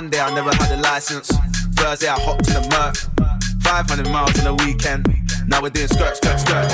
Monday 0.05 0.19
I 0.19 0.35
never 0.35 0.53
had 0.53 0.77
a 0.77 0.81
license. 0.83 1.31
Thursday 1.77 2.07
I 2.07 2.19
hopped 2.19 2.47
in 2.47 2.57
a 2.57 2.69
Merc. 2.69 2.95
500 3.63 4.07
miles 4.11 4.37
in 4.37 4.45
a 4.45 4.53
weekend. 4.53 5.24
Now 5.47 5.61
we're 5.61 5.69
doing 5.69 5.87
skirt, 5.87 6.17
skirt, 6.17 6.39
skirt. 6.39 6.65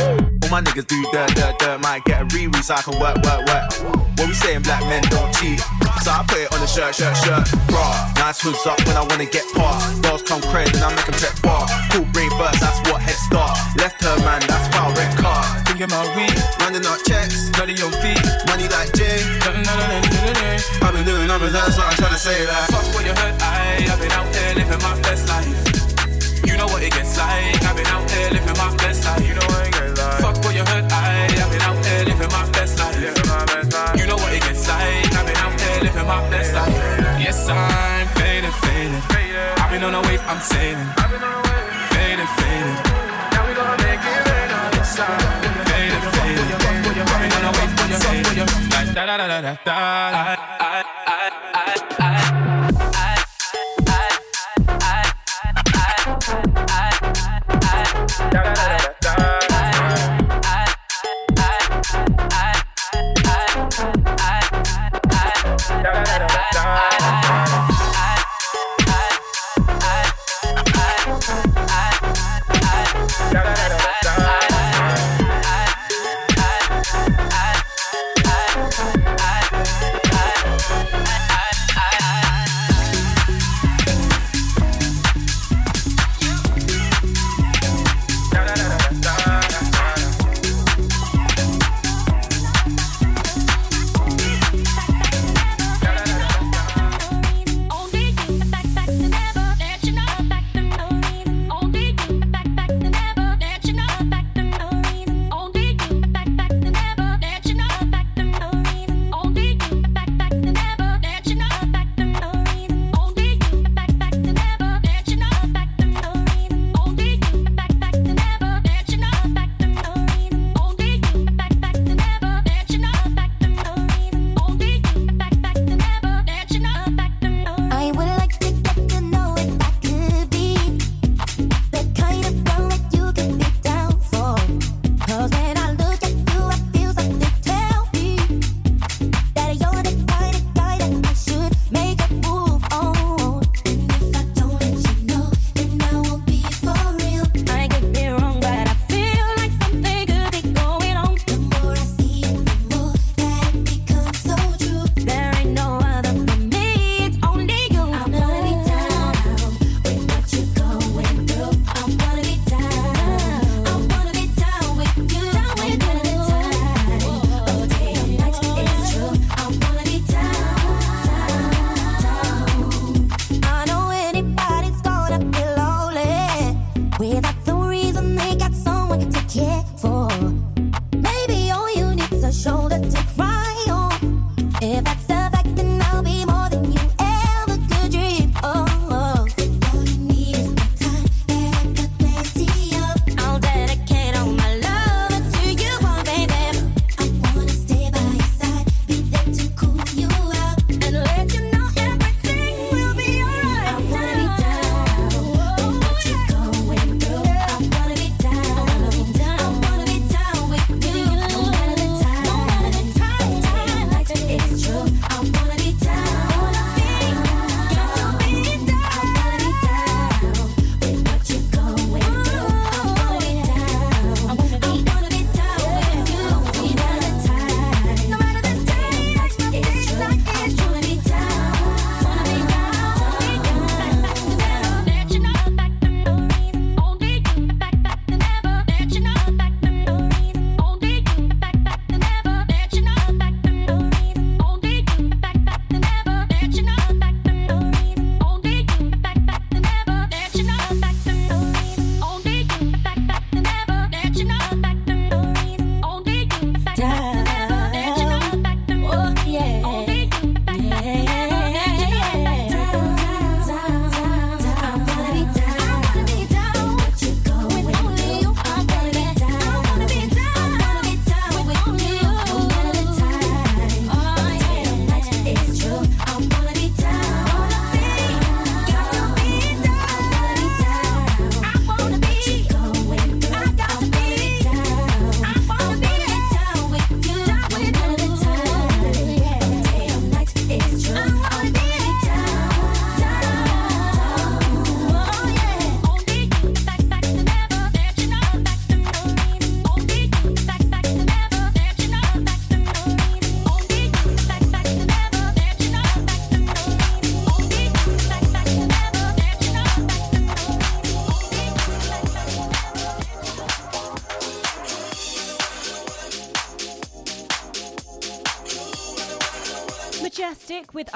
All 0.43 0.49
my 0.49 0.61
niggas 0.61 0.87
do 0.87 1.01
dirt, 1.11 1.35
dirt, 1.35 1.59
dirt. 1.59 1.81
Might 1.81 2.05
get 2.05 2.21
a 2.21 2.25
re 2.35 2.47
so 2.63 2.75
I 2.75 2.81
can 2.81 2.99
work, 2.99 3.17
work, 3.23 3.43
work. 3.47 3.67
What 4.17 4.27
we 4.27 4.33
saying, 4.33 4.63
black 4.63 4.81
men 4.87 5.03
don't 5.11 5.33
cheat. 5.35 5.59
So 6.03 6.11
I 6.11 6.23
put 6.27 6.39
it 6.39 6.53
on 6.53 6.59
the 6.61 6.67
shirt, 6.67 6.95
shirt, 6.95 7.15
shirt. 7.17 7.43
Bra, 7.67 7.83
nice 8.15 8.39
hoods 8.41 8.65
up 8.65 8.79
when 8.87 8.95
I 8.95 9.03
wanna 9.03 9.25
get 9.25 9.43
past. 9.53 10.01
Girls 10.03 10.23
come 10.23 10.41
crazy 10.47 10.71
and 10.75 10.83
I 10.83 10.95
make 10.95 11.05
them 11.05 11.19
check 11.19 11.35
far. 11.43 11.67
Cool 11.91 12.05
brain 12.15 12.31
first, 12.39 12.59
that's 12.63 12.79
what 12.87 13.01
head 13.01 13.19
start. 13.27 13.57
Left 13.77 14.01
her 14.03 14.17
man, 14.23 14.41
that's 14.47 14.67
foul 14.73 14.93
red 14.95 15.11
car. 15.19 15.43
Thinking 15.67 15.91
about 15.91 16.07
weed, 16.15 16.33
running 16.63 16.85
up 16.87 16.99
checks, 17.03 17.49
bloody 17.51 17.75
your 17.75 17.91
feet, 17.99 18.21
money 18.47 18.71
like 18.71 18.93
Jay. 18.93 19.19
I've 20.81 20.93
been 20.93 21.05
doing 21.05 21.27
numbers, 21.27 21.53
that's 21.53 21.77
what 21.77 21.91
I'm 21.91 21.97
trying 21.99 22.15
to 22.15 22.21
say. 22.21 22.47
Like, 22.47 22.67
Fuck 22.71 22.87
what 22.95 23.03
you 23.03 23.13
heard, 23.13 23.35
I, 23.41 23.83
I've 23.89 23.99
been 23.99 24.11
out 24.11 24.27
here 24.33 24.55
living 24.55 24.81
my 24.81 24.95
best 25.01 25.27
life. 25.27 25.70
What 26.81 26.87
it 26.87 26.97
gets 26.97 27.15
like. 27.15 27.61
I've 27.61 27.75
been 27.75 27.85
out 27.93 28.09
here 28.09 28.29
living 28.31 28.57
my 28.57 28.75
best 28.77 29.05
life. 29.05 29.21
You 29.21 29.35
know 29.35 29.45
what 29.53 29.67
it 29.67 29.71
gets 29.71 30.01
like. 30.01 30.17
Fuck 30.17 30.35
what 30.43 30.55
you 30.55 30.65
heard, 30.65 30.89
I, 30.89 31.29
I've 31.29 31.51
been 31.53 31.61
out 31.61 31.77
here 31.85 32.05
living 32.09 32.31
my 32.33 32.49
best 32.49 32.79
life. 32.79 32.97
Living 32.97 33.27
my 33.29 33.45
best 33.45 33.71
life. 33.71 34.01
You 34.01 34.07
know 34.07 34.15
what 34.15 34.33
it 34.33 34.41
gets 34.41 34.67
like. 34.67 35.13
I've 35.13 35.25
been 35.29 35.37
out 35.37 35.61
here 35.61 35.83
living 35.85 36.07
my 36.09 36.27
best 36.33 36.53
life. 36.57 36.73
Yes, 37.21 37.47
I'm 37.47 38.07
faded, 38.17 38.53
faded. 38.65 39.03
I've 39.61 39.69
been 39.69 39.83
on 39.83 39.93
a 39.93 40.01
wave, 40.09 40.25
I'm 40.25 40.41
sailing. 40.41 40.89
Faded, 41.93 42.29
faded. 42.41 42.77
Now 43.29 43.45
we 43.45 43.53
gonna 43.53 43.77
make 43.85 44.01
it 44.01 44.21
rain 44.25 44.49
on 44.49 44.71
this 44.73 44.89
side. 44.89 45.21
Faded, 45.69 46.03
faded. 46.17 46.49
I've 46.49 47.21
been 47.21 47.33
on 47.37 47.45
a 47.45 47.51
wave, 47.61 47.77
I'm 47.77 47.93
sailing. 48.01 48.93
Da 48.97 49.05
da 49.05 49.17
da 49.21 49.27
da 49.29 49.41
da 49.41 49.53
da. 49.63 50.60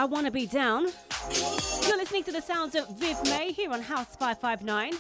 I 0.06 0.07
Wanna 0.07 0.30
Be 0.30 0.45
Down. 0.45 0.84
You're 1.88 1.98
listening 1.98 2.23
to 2.26 2.32
the 2.32 2.40
sounds 2.40 2.76
of 2.76 2.88
Viv 2.90 3.23
May 3.23 3.52
here 3.52 3.72
on 3.72 3.82
House 3.82 4.15
559. 4.15 4.94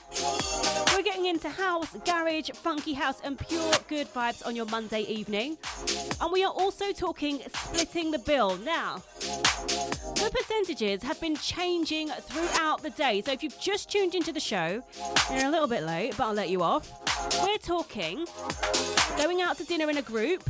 We're 0.95 1.03
getting 1.03 1.27
into 1.27 1.47
house, 1.47 1.95
garage, 2.03 2.49
funky 2.49 2.93
house, 2.93 3.21
and 3.23 3.37
pure 3.37 3.71
good 3.87 4.11
vibes 4.11 4.43
on 4.47 4.55
your 4.55 4.65
Monday 4.65 5.01
evening. 5.01 5.59
And 6.21 6.31
we 6.31 6.43
are 6.43 6.51
also 6.51 6.91
talking 6.91 7.41
splitting 7.53 8.11
the 8.11 8.19
bill. 8.19 8.57
Now, 8.57 9.01
the 9.19 10.31
percentages 10.33 11.03
have 11.03 11.19
been 11.19 11.35
changing 11.35 12.09
throughout 12.09 12.81
the 12.81 12.89
day. 12.91 13.21
So 13.21 13.31
if 13.31 13.43
you've 13.43 13.59
just 13.59 13.89
tuned 13.89 14.15
into 14.15 14.31
the 14.31 14.39
show, 14.39 14.81
you're 15.31 15.45
a 15.45 15.51
little 15.51 15.67
bit 15.67 15.83
late, 15.83 16.15
but 16.17 16.25
I'll 16.25 16.33
let 16.33 16.49
you 16.49 16.63
off. 16.63 16.91
We're 17.43 17.57
talking 17.57 18.25
going 19.17 19.41
out 19.41 19.57
to 19.57 19.63
dinner 19.63 19.89
in 19.89 19.97
a 19.97 20.01
group, 20.01 20.43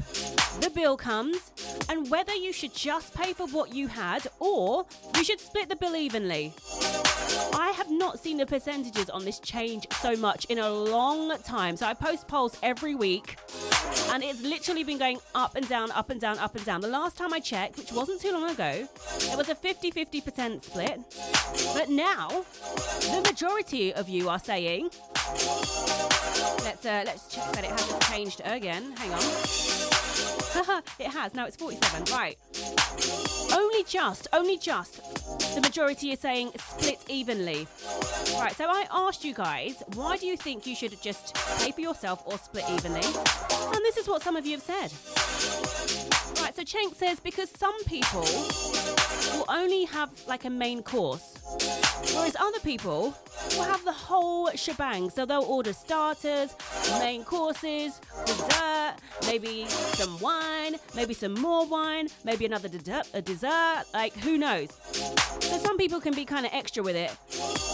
the 0.62 0.72
bill 0.74 0.98
comes, 0.98 1.52
and 1.90 2.10
whether 2.10 2.34
you 2.34 2.52
should 2.52 2.74
just 2.74 3.14
pay 3.14 3.34
for 3.34 3.48
what 3.48 3.74
you 3.74 3.88
had 3.88 4.28
or 4.40 4.86
you 5.18 5.24
should 5.24 5.40
split 5.40 5.70
the 5.70 5.76
bill 5.76 5.96
evenly. 5.96 6.54
I 7.54 7.74
have 7.76 7.90
not 7.90 8.20
seen 8.20 8.38
the 8.38 8.46
percentages 8.46 9.10
on 9.10 9.26
this 9.26 9.40
change 9.40 9.88
so 10.02 10.16
much 10.16 10.46
in 10.46 10.60
a 10.60 10.70
long 10.70 11.38
time. 11.40 11.78
So 11.78 11.86
I 11.86 11.94
post 11.94 12.28
polls 12.28 12.58
every 12.64 12.96
week 12.96 13.38
and 14.12 14.24
it's 14.24 14.42
literally 14.42 14.84
been 14.84 14.98
going 14.98 15.20
up 15.34 15.55
and 15.56 15.68
down, 15.70 15.92
up 15.92 16.10
and 16.10 16.20
down, 16.20 16.38
up 16.40 16.56
and 16.56 16.66
down. 16.66 16.82
The 16.82 16.88
last 16.88 17.18
time 17.18 17.34
I 17.34 17.40
checked, 17.40 17.78
which 17.78 17.92
wasn't 17.92 18.22
too 18.22 18.32
long 18.32 18.50
ago, 18.50 18.88
it 19.22 19.38
was 19.38 19.50
a 19.50 19.56
50 19.56 19.92
50% 19.92 20.64
split. 20.64 21.00
But 21.74 21.90
now, 21.90 22.46
the 23.02 23.22
majority 23.26 23.94
of 23.94 24.10
you 24.10 24.30
are 24.30 24.40
saying, 24.40 24.90
let's, 26.64 26.86
uh, 26.86 27.04
let's 27.06 27.34
check 27.34 27.52
that 27.54 27.64
it 27.64 27.72
hasn't 27.72 28.02
changed 28.04 28.42
again. 28.46 28.94
Hang 28.98 29.12
on. 29.14 30.45
it 31.00 31.08
has. 31.08 31.34
Now 31.34 31.46
it's 31.46 31.56
47. 31.58 32.06
Right. 32.14 32.38
Only 33.54 33.84
just, 33.84 34.28
only 34.34 34.58
just. 34.58 34.96
The 35.56 35.62
majority 35.62 36.12
is 36.12 36.20
saying 36.20 36.52
split 36.58 37.04
evenly. 37.10 37.68
Right, 38.40 38.54
so 38.56 38.66
I 38.66 38.86
asked 38.92 39.24
you 39.24 39.34
guys, 39.34 39.84
why 39.94 40.18
do 40.18 40.26
you 40.28 40.38
think 40.38 40.66
you 40.66 40.76
should 40.76 41.02
just 41.02 41.36
pay 41.60 41.72
for 41.72 41.82
yourself 41.82 42.24
or 42.26 42.38
split 42.38 42.66
evenly? 42.70 43.02
And 43.02 43.82
this 43.84 43.98
is 43.98 44.08
what 44.08 44.22
some 44.22 44.36
of 44.36 44.46
you 44.46 44.58
have 44.58 44.64
said. 44.64 46.05
So 46.56 46.64
Chenk 46.64 46.96
says 46.96 47.20
because 47.20 47.50
some 47.50 47.84
people 47.84 48.24
will 49.34 49.46
only 49.50 49.84
have 49.84 50.10
like 50.26 50.46
a 50.46 50.50
main 50.50 50.82
course, 50.84 51.38
whereas 52.14 52.38
other 52.40 52.60
people 52.62 53.14
will 53.58 53.64
have 53.64 53.84
the 53.84 53.92
whole 53.92 54.50
shebang. 54.52 55.10
So 55.10 55.26
they'll 55.26 55.42
order 55.42 55.74
starters, 55.74 56.56
main 57.00 57.26
courses, 57.26 58.00
dessert, 58.26 58.94
maybe 59.28 59.66
some 59.68 60.18
wine, 60.22 60.78
maybe 60.96 61.14
some 61.14 61.34
more 61.34 61.66
wine, 61.66 62.08
maybe 62.24 62.46
another 62.46 62.70
a 63.14 63.22
dessert. 63.22 63.84
Like 63.94 64.16
who 64.20 64.38
knows? 64.38 64.70
So 65.42 65.58
some 65.58 65.78
people 65.78 66.00
can 66.00 66.14
be 66.14 66.24
kind 66.24 66.46
of 66.46 66.54
extra 66.54 66.82
with 66.82 66.96
it, 66.96 67.12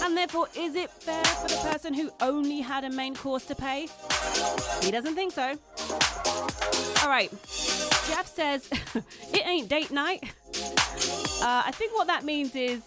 and 0.03 0.17
therefore, 0.17 0.47
is 0.57 0.73
it 0.73 0.89
fair 0.89 1.23
for 1.23 1.49
the 1.49 1.69
person 1.69 1.93
who 1.93 2.09
only 2.19 2.61
had 2.61 2.83
a 2.83 2.89
main 2.89 3.15
course 3.15 3.45
to 3.45 3.53
pay? 3.53 3.89
He 4.81 4.89
doesn't 4.89 5.13
think 5.13 5.33
so. 5.33 5.55
All 7.03 7.09
right. 7.09 7.31
Jeff 8.07 8.27
says 8.27 8.67
it 9.33 9.45
ain't 9.45 9.69
date 9.69 9.91
night. 9.91 10.23
Uh, 11.41 11.63
I 11.65 11.71
think 11.73 11.93
what 11.93 12.07
that 12.07 12.23
means 12.23 12.55
is 12.55 12.81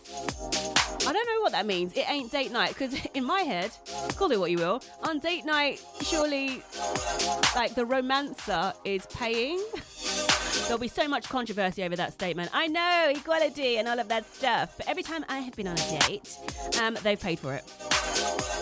I 1.06 1.12
don't 1.12 1.26
know 1.26 1.40
what 1.40 1.52
that 1.52 1.66
means. 1.66 1.92
It 1.94 2.08
ain't 2.08 2.30
date 2.32 2.52
night 2.52 2.70
because 2.70 2.94
in 3.14 3.24
my 3.24 3.40
head, 3.40 3.70
call 4.16 4.30
it 4.32 4.40
what 4.40 4.50
you 4.50 4.58
will. 4.58 4.82
On 5.02 5.18
date 5.18 5.44
night, 5.44 5.82
surely, 6.02 6.62
like 7.54 7.74
the 7.74 7.84
romancer 7.84 8.72
is 8.84 9.06
paying. 9.06 9.62
There'll 10.62 10.78
be 10.78 10.88
so 10.88 11.08
much 11.08 11.28
controversy 11.28 11.82
over 11.82 11.96
that 11.96 12.12
statement. 12.12 12.50
I 12.52 12.66
know 12.66 13.12
equality 13.14 13.78
and 13.78 13.88
all 13.88 13.98
of 13.98 14.08
that 14.08 14.24
stuff, 14.32 14.74
but 14.76 14.88
every 14.88 15.02
time 15.02 15.24
I 15.28 15.40
have 15.40 15.54
been 15.56 15.68
on 15.68 15.76
a 15.76 16.00
date, 16.00 16.36
um, 16.80 16.96
they've 17.02 17.20
paid 17.20 17.38
for 17.38 17.54
it. 17.54 17.64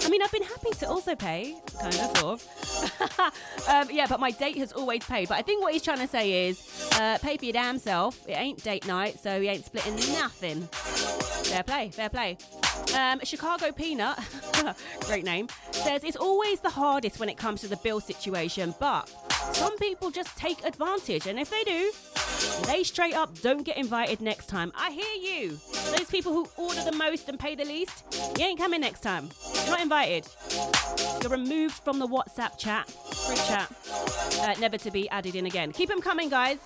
I 0.04 0.08
mean, 0.08 0.20
I've 0.20 0.32
been 0.32 0.42
happy 0.42 0.70
to 0.70 0.88
also 0.88 1.14
pay, 1.14 1.56
kind 1.80 1.94
of, 1.94 2.16
sort 2.16 2.42
of. 2.42 3.68
um, 3.68 3.88
yeah, 3.90 4.06
but 4.08 4.18
my 4.18 4.32
date 4.32 4.56
has 4.56 4.72
always 4.72 5.04
paid. 5.04 5.28
But 5.28 5.38
I 5.38 5.42
think 5.42 5.62
what 5.62 5.72
he's 5.72 5.82
trying 5.82 6.00
to 6.00 6.08
say 6.08 6.48
is, 6.48 6.90
uh, 6.98 7.18
pay 7.18 7.36
for 7.36 7.44
your 7.44 7.52
damn 7.52 7.78
self. 7.78 8.18
It 8.28 8.32
ain't 8.32 8.62
date 8.64 8.86
night, 8.86 9.20
so 9.20 9.40
he 9.40 9.48
ain't 9.48 9.64
splitting 9.64 9.94
nothing. 10.14 10.62
Fair 10.62 11.62
play, 11.62 11.90
fair 11.90 12.08
play. 12.08 12.36
Um, 12.96 13.20
Chicago 13.24 13.72
Peanut, 13.72 14.18
great 15.06 15.24
name, 15.24 15.48
says 15.70 16.04
it's 16.04 16.16
always 16.16 16.60
the 16.60 16.68
hardest 16.68 17.18
when 17.18 17.28
it 17.28 17.36
comes 17.36 17.60
to 17.62 17.68
the 17.68 17.76
bill 17.76 18.00
situation, 18.00 18.74
but 18.78 19.08
some 19.52 19.76
people 19.78 20.10
just 20.10 20.36
take 20.36 20.64
advantage, 20.64 21.26
and 21.26 21.38
if 21.38 21.50
they 21.50 21.64
do, 21.64 21.92
they 22.66 22.82
straight 22.82 23.14
up 23.14 23.40
don't 23.40 23.62
get 23.62 23.76
invited 23.76 24.20
next 24.20 24.46
time. 24.46 24.72
I 24.74 24.90
hear 24.90 25.14
you. 25.14 25.58
Those 25.96 26.06
people 26.10 26.32
who 26.32 26.48
order 26.56 26.82
the 26.84 26.92
most 26.92 27.28
and 27.28 27.38
pay 27.38 27.54
the 27.54 27.64
least, 27.64 28.04
you 28.38 28.44
ain't 28.44 28.58
coming 28.58 28.80
next 28.80 29.00
time. 29.00 29.30
You're 29.54 29.66
not 29.66 29.80
invited. 29.80 30.26
You're 31.22 31.30
removed 31.30 31.74
from 31.74 31.98
the 31.98 32.06
WhatsApp 32.06 32.58
chat, 32.58 32.86
group 33.26 33.38
chat, 33.46 33.72
uh, 34.40 34.54
never 34.60 34.76
to 34.78 34.90
be 34.90 35.08
added 35.10 35.34
in 35.34 35.46
again. 35.46 35.72
Keep 35.72 35.88
them 35.88 36.00
coming, 36.00 36.28
guys. 36.28 36.58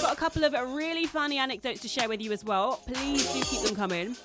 Got 0.00 0.12
a 0.12 0.16
couple 0.16 0.44
of 0.44 0.52
really 0.74 1.06
funny 1.06 1.38
anecdotes 1.38 1.80
to 1.80 1.88
share 1.88 2.08
with 2.08 2.22
you 2.22 2.32
as 2.32 2.44
well. 2.44 2.76
Please 2.86 3.30
do 3.32 3.42
keep 3.42 3.60
them 3.62 3.76
coming. 3.76 4.16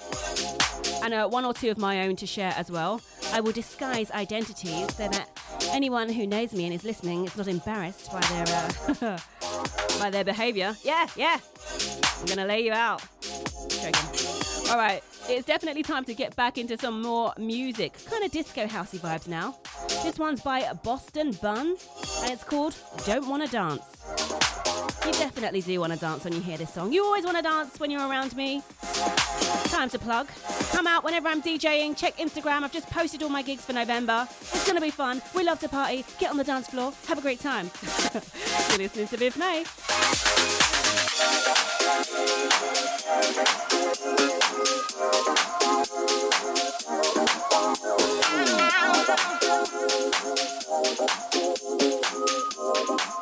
And 1.06 1.14
uh, 1.14 1.28
one 1.28 1.46
or 1.46 1.54
two 1.54 1.70
of 1.70 1.78
my 1.78 2.08
own 2.08 2.16
to 2.16 2.26
share 2.26 2.52
as 2.58 2.72
well. 2.72 3.00
I 3.32 3.40
will 3.40 3.52
disguise 3.52 4.10
identities 4.10 4.96
so 4.96 5.08
that 5.08 5.30
anyone 5.70 6.10
who 6.10 6.26
knows 6.26 6.52
me 6.52 6.66
and 6.66 6.74
is 6.74 6.84
listening 6.84 7.26
is 7.26 7.38
not 7.38 7.48
embarrassed 7.48 8.12
by 8.12 8.22
their 8.22 8.48
uh, 9.04 9.20
by 10.00 10.10
their 10.10 10.24
behaviour. 10.24 10.76
Yeah, 10.84 11.08
yeah. 11.16 11.38
I'm 12.20 12.26
gonna 12.26 12.48
lay 12.48 12.66
you 12.66 12.72
out. 12.72 13.04
Joking. 13.70 14.72
All 14.72 14.78
right, 14.78 15.04
it's 15.30 15.46
definitely 15.46 15.84
time 15.84 16.06
to 16.06 16.16
get 16.16 16.36
back 16.36 16.58
into 16.58 16.76
some 16.76 17.04
more 17.04 17.34
music, 17.38 17.94
kind 18.10 18.24
of 18.26 18.32
disco 18.32 18.66
housey 18.66 18.98
vibes 18.98 19.28
now. 19.28 19.56
This 20.02 20.18
one's 20.18 20.42
by 20.42 20.68
Boston 20.84 21.34
Bun, 21.34 21.78
and 22.24 22.32
it's 22.32 22.44
called 22.44 22.76
"Don't 23.06 23.28
Wanna 23.28 23.48
Dance." 23.48 23.84
You 25.06 25.12
definitely 25.12 25.62
do 25.62 25.80
want 25.80 25.94
to 25.94 26.00
dance 26.00 26.24
when 26.24 26.34
you 26.34 26.42
hear 26.42 26.58
this 26.58 26.74
song. 26.74 26.92
You 26.92 27.06
always 27.06 27.24
want 27.26 27.38
to 27.38 27.44
dance 27.44 27.80
when 27.80 27.92
you're 27.92 28.10
around 28.10 28.36
me. 28.36 28.64
Time 29.70 29.90
to 29.90 30.00
plug. 30.00 30.28
Come 30.72 30.88
out 30.88 31.04
whenever 31.04 31.28
I'm 31.28 31.42
DJing. 31.42 31.98
Check 31.98 32.18
Instagram. 32.18 32.64
I've 32.64 32.72
just 32.72 32.90
posted 32.90 33.22
all 33.24 33.30
my 33.30 33.42
gigs 33.42 33.66
for 33.66 33.74
November. 33.74 34.28
It's 34.30 34.66
going 34.66 34.78
to 34.78 34.82
be 34.82 34.92
fun. 34.92 35.22
We 35.36 35.44
love 35.44 35.60
to 35.60 35.70
party. 35.70 36.06
Get 36.20 36.32
on 36.32 36.38
the 36.38 36.44
dance 36.44 36.68
floor. 36.68 36.94
Have 37.08 37.18
a 37.18 37.22
great 37.22 37.40
time. 37.40 37.70
You're 38.70 38.78
listening 38.78 39.08
to 39.08 39.18
Viv 39.18 39.38
May. 39.38 39.66
Please 52.88 53.15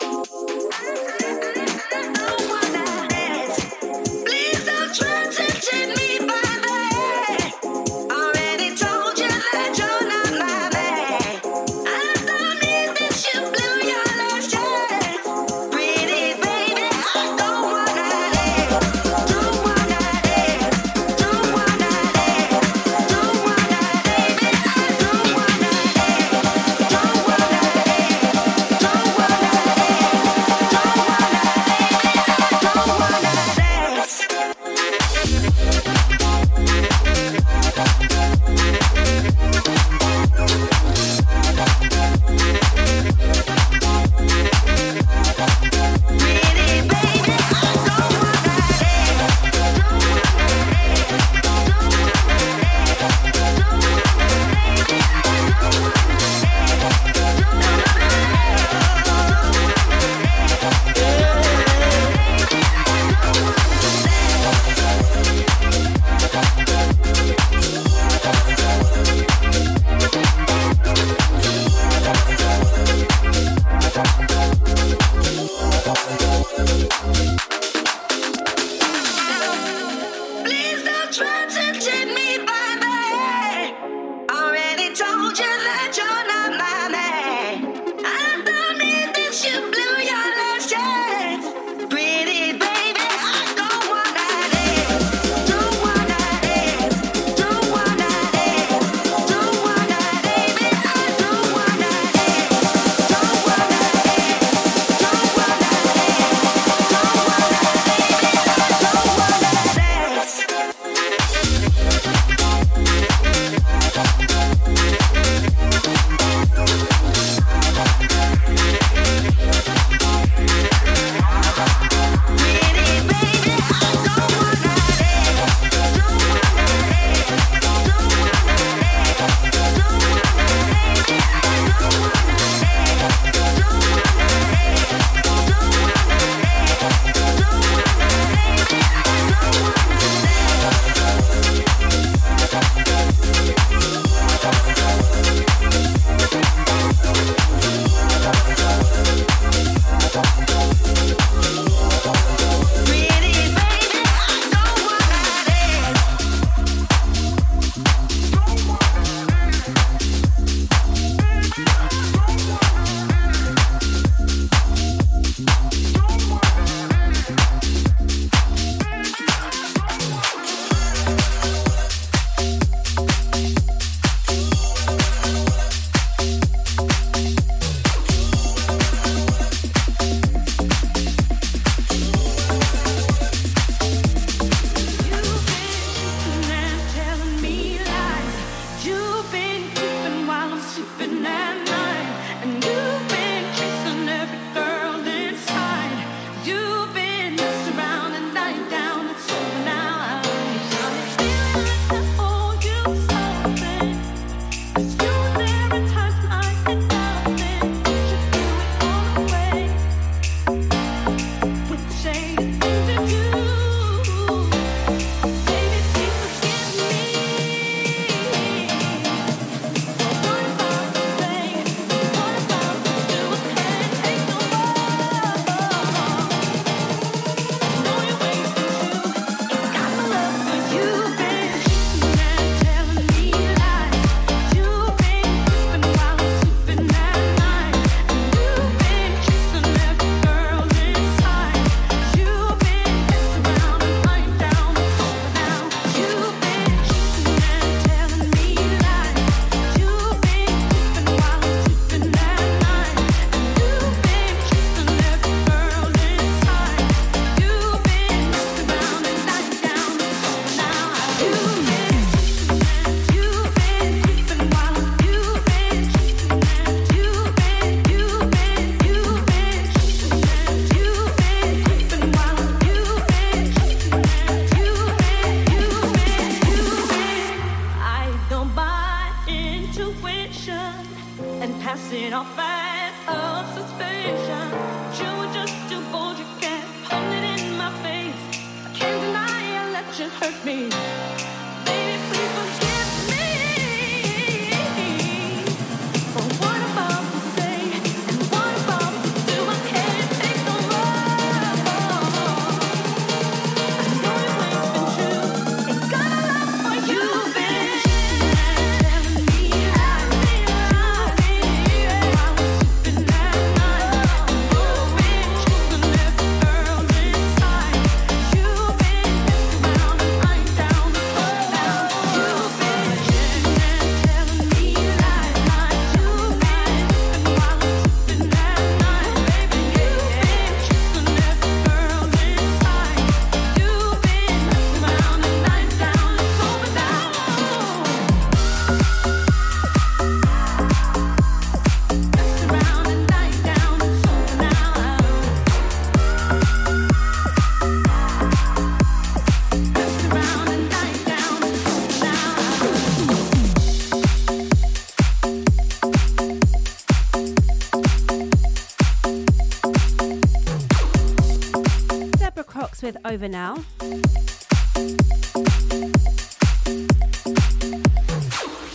with 362.84 362.98
Over 363.06 363.30
Now. 363.30 363.64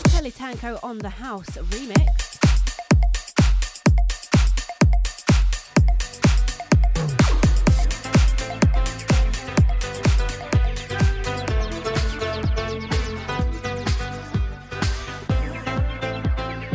Telly 0.05 0.31
Tanko 0.31 0.83
on 0.83 0.97
the 0.97 1.11
House 1.11 1.51
remix. 1.51 2.07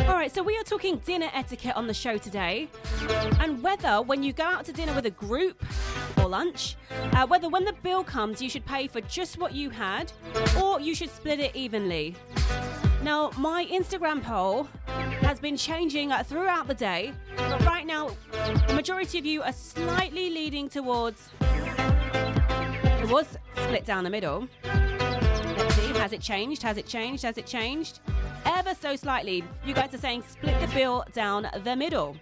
All 0.06 0.14
right, 0.14 0.32
so 0.32 0.44
we 0.44 0.56
are 0.56 0.62
talking 0.62 0.98
dinner 0.98 1.28
etiquette 1.34 1.74
on 1.74 1.88
the 1.88 1.94
show 1.94 2.16
today, 2.16 2.68
and 3.40 3.60
whether 3.60 4.02
when 4.02 4.22
you 4.22 4.32
go 4.32 4.44
out 4.44 4.64
to 4.66 4.72
dinner 4.72 4.94
with 4.94 5.06
a 5.06 5.10
group 5.10 5.60
or 6.18 6.28
lunch, 6.28 6.76
uh, 7.14 7.26
whether 7.26 7.48
when 7.48 7.64
the 7.64 7.72
bill 7.82 8.04
comes 8.04 8.42
you 8.42 8.50
should 8.50 8.66
pay 8.66 8.86
for 8.86 9.00
just 9.02 9.38
what 9.38 9.54
you 9.54 9.70
had, 9.70 10.12
or 10.60 10.80
you 10.80 10.94
should 10.94 11.10
split 11.10 11.40
it 11.40 11.54
evenly. 11.54 12.14
Now, 13.02 13.30
my 13.36 13.66
Instagram 13.70 14.22
poll 14.22 14.68
has 15.20 15.38
been 15.38 15.56
changing 15.56 16.10
uh, 16.10 16.22
throughout 16.22 16.66
the 16.66 16.74
day, 16.74 17.12
but 17.36 17.64
right 17.64 17.86
now, 17.86 18.10
the 18.66 18.74
majority 18.74 19.18
of 19.18 19.26
you 19.26 19.42
are 19.42 19.52
slightly 19.52 20.30
leading 20.30 20.68
towards. 20.68 21.30
It 21.40 23.10
was 23.10 23.36
split 23.56 23.84
down 23.84 24.04
the 24.04 24.10
middle. 24.10 24.48
Let's 24.64 25.74
see, 25.74 25.88
has 25.98 26.12
it 26.12 26.20
changed? 26.20 26.62
Has 26.62 26.78
it 26.78 26.86
changed? 26.86 27.22
Has 27.24 27.36
it 27.36 27.46
changed? 27.46 28.00
Ever 28.46 28.74
so 28.74 28.96
slightly. 28.96 29.44
You 29.64 29.74
guys 29.74 29.92
are 29.94 29.98
saying 29.98 30.24
split 30.28 30.58
the 30.60 30.74
bill 30.74 31.04
down 31.12 31.48
the 31.62 31.76
middle. 31.76 32.16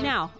Now, 0.00 0.30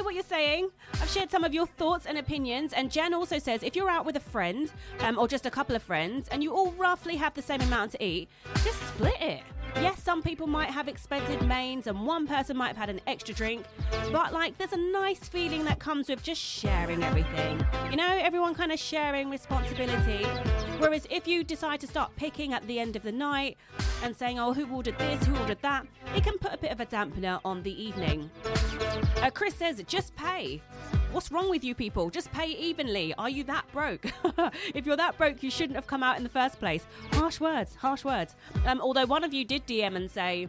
hear 0.00 0.04
what 0.06 0.14
you're 0.14 0.24
saying. 0.24 0.70
I've 0.94 1.10
shared 1.10 1.30
some 1.30 1.44
of 1.44 1.52
your 1.52 1.66
thoughts 1.66 2.06
and 2.06 2.16
opinions, 2.16 2.72
and 2.72 2.90
Jen 2.90 3.12
also 3.12 3.38
says 3.38 3.62
if 3.62 3.76
you're 3.76 3.90
out 3.90 4.06
with 4.06 4.16
a 4.16 4.20
friend 4.20 4.72
um, 5.00 5.18
or 5.18 5.28
just 5.28 5.44
a 5.44 5.50
couple 5.50 5.76
of 5.76 5.82
friends 5.82 6.26
and 6.28 6.42
you 6.42 6.54
all 6.54 6.72
roughly 6.72 7.16
have 7.16 7.34
the 7.34 7.42
same 7.42 7.60
amount 7.60 7.92
to 7.92 8.02
eat, 8.02 8.30
just 8.64 8.80
split 8.88 9.20
it. 9.20 9.42
Yes, 9.76 10.02
some 10.02 10.22
people 10.22 10.46
might 10.46 10.70
have 10.70 10.88
expensive 10.88 11.46
mains 11.46 11.86
and 11.86 12.06
one 12.06 12.26
person 12.26 12.56
might 12.56 12.68
have 12.68 12.76
had 12.76 12.90
an 12.90 13.00
extra 13.06 13.34
drink, 13.34 13.64
but 14.12 14.32
like 14.32 14.56
there's 14.58 14.72
a 14.72 14.92
nice 14.92 15.28
feeling 15.28 15.64
that 15.64 15.78
comes 15.78 16.08
with 16.08 16.22
just 16.22 16.40
sharing 16.40 17.02
everything. 17.02 17.64
You 17.90 17.96
know, 17.96 18.18
everyone 18.20 18.54
kind 18.54 18.72
of 18.72 18.78
sharing 18.78 19.30
responsibility. 19.30 20.24
Whereas 20.78 21.06
if 21.10 21.26
you 21.26 21.44
decide 21.44 21.80
to 21.80 21.86
start 21.86 22.14
picking 22.16 22.52
at 22.52 22.66
the 22.66 22.78
end 22.78 22.96
of 22.96 23.02
the 23.02 23.12
night 23.12 23.56
and 24.02 24.16
saying, 24.16 24.38
oh, 24.38 24.52
who 24.52 24.66
ordered 24.74 24.98
this, 24.98 25.24
who 25.24 25.36
ordered 25.36 25.60
that, 25.62 25.86
it 26.16 26.24
can 26.24 26.38
put 26.38 26.52
a 26.52 26.58
bit 26.58 26.72
of 26.72 26.80
a 26.80 26.86
dampener 26.86 27.40
on 27.44 27.62
the 27.62 27.82
evening. 27.82 28.30
Uh, 29.16 29.30
Chris 29.30 29.54
says, 29.54 29.82
just 29.86 30.14
pay. 30.16 30.62
What's 31.12 31.32
wrong 31.32 31.50
with 31.50 31.64
you 31.64 31.74
people? 31.74 32.08
Just 32.08 32.30
pay 32.30 32.50
evenly. 32.50 33.12
Are 33.14 33.28
you 33.28 33.42
that 33.44 33.64
broke? 33.72 34.04
if 34.74 34.86
you're 34.86 34.96
that 34.96 35.18
broke, 35.18 35.42
you 35.42 35.50
shouldn't 35.50 35.74
have 35.74 35.88
come 35.88 36.04
out 36.04 36.16
in 36.16 36.22
the 36.22 36.28
first 36.28 36.60
place. 36.60 36.86
Harsh 37.12 37.40
words, 37.40 37.74
harsh 37.74 38.04
words. 38.04 38.36
Um, 38.64 38.80
although 38.80 39.06
one 39.06 39.24
of 39.24 39.34
you 39.34 39.44
did 39.44 39.66
DM 39.66 39.96
and 39.96 40.08
say, 40.08 40.46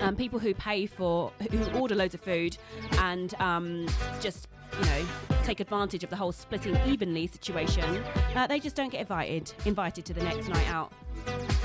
um, 0.00 0.16
people 0.16 0.38
who 0.38 0.54
pay 0.54 0.86
for, 0.86 1.30
who 1.50 1.62
order 1.78 1.94
loads 1.94 2.14
of 2.14 2.20
food 2.22 2.56
and 3.00 3.34
um, 3.38 3.86
just, 4.18 4.48
you 4.78 4.86
know, 4.86 5.06
take 5.44 5.60
advantage 5.60 6.04
of 6.04 6.08
the 6.08 6.16
whole 6.16 6.32
splitting 6.32 6.74
evenly 6.86 7.26
situation, 7.26 8.02
uh, 8.34 8.46
they 8.46 8.58
just 8.58 8.76
don't 8.76 8.90
get 8.90 9.02
invited, 9.02 9.52
invited 9.66 10.06
to 10.06 10.14
the 10.14 10.22
next 10.22 10.48
night 10.48 10.68
out. 10.70 10.90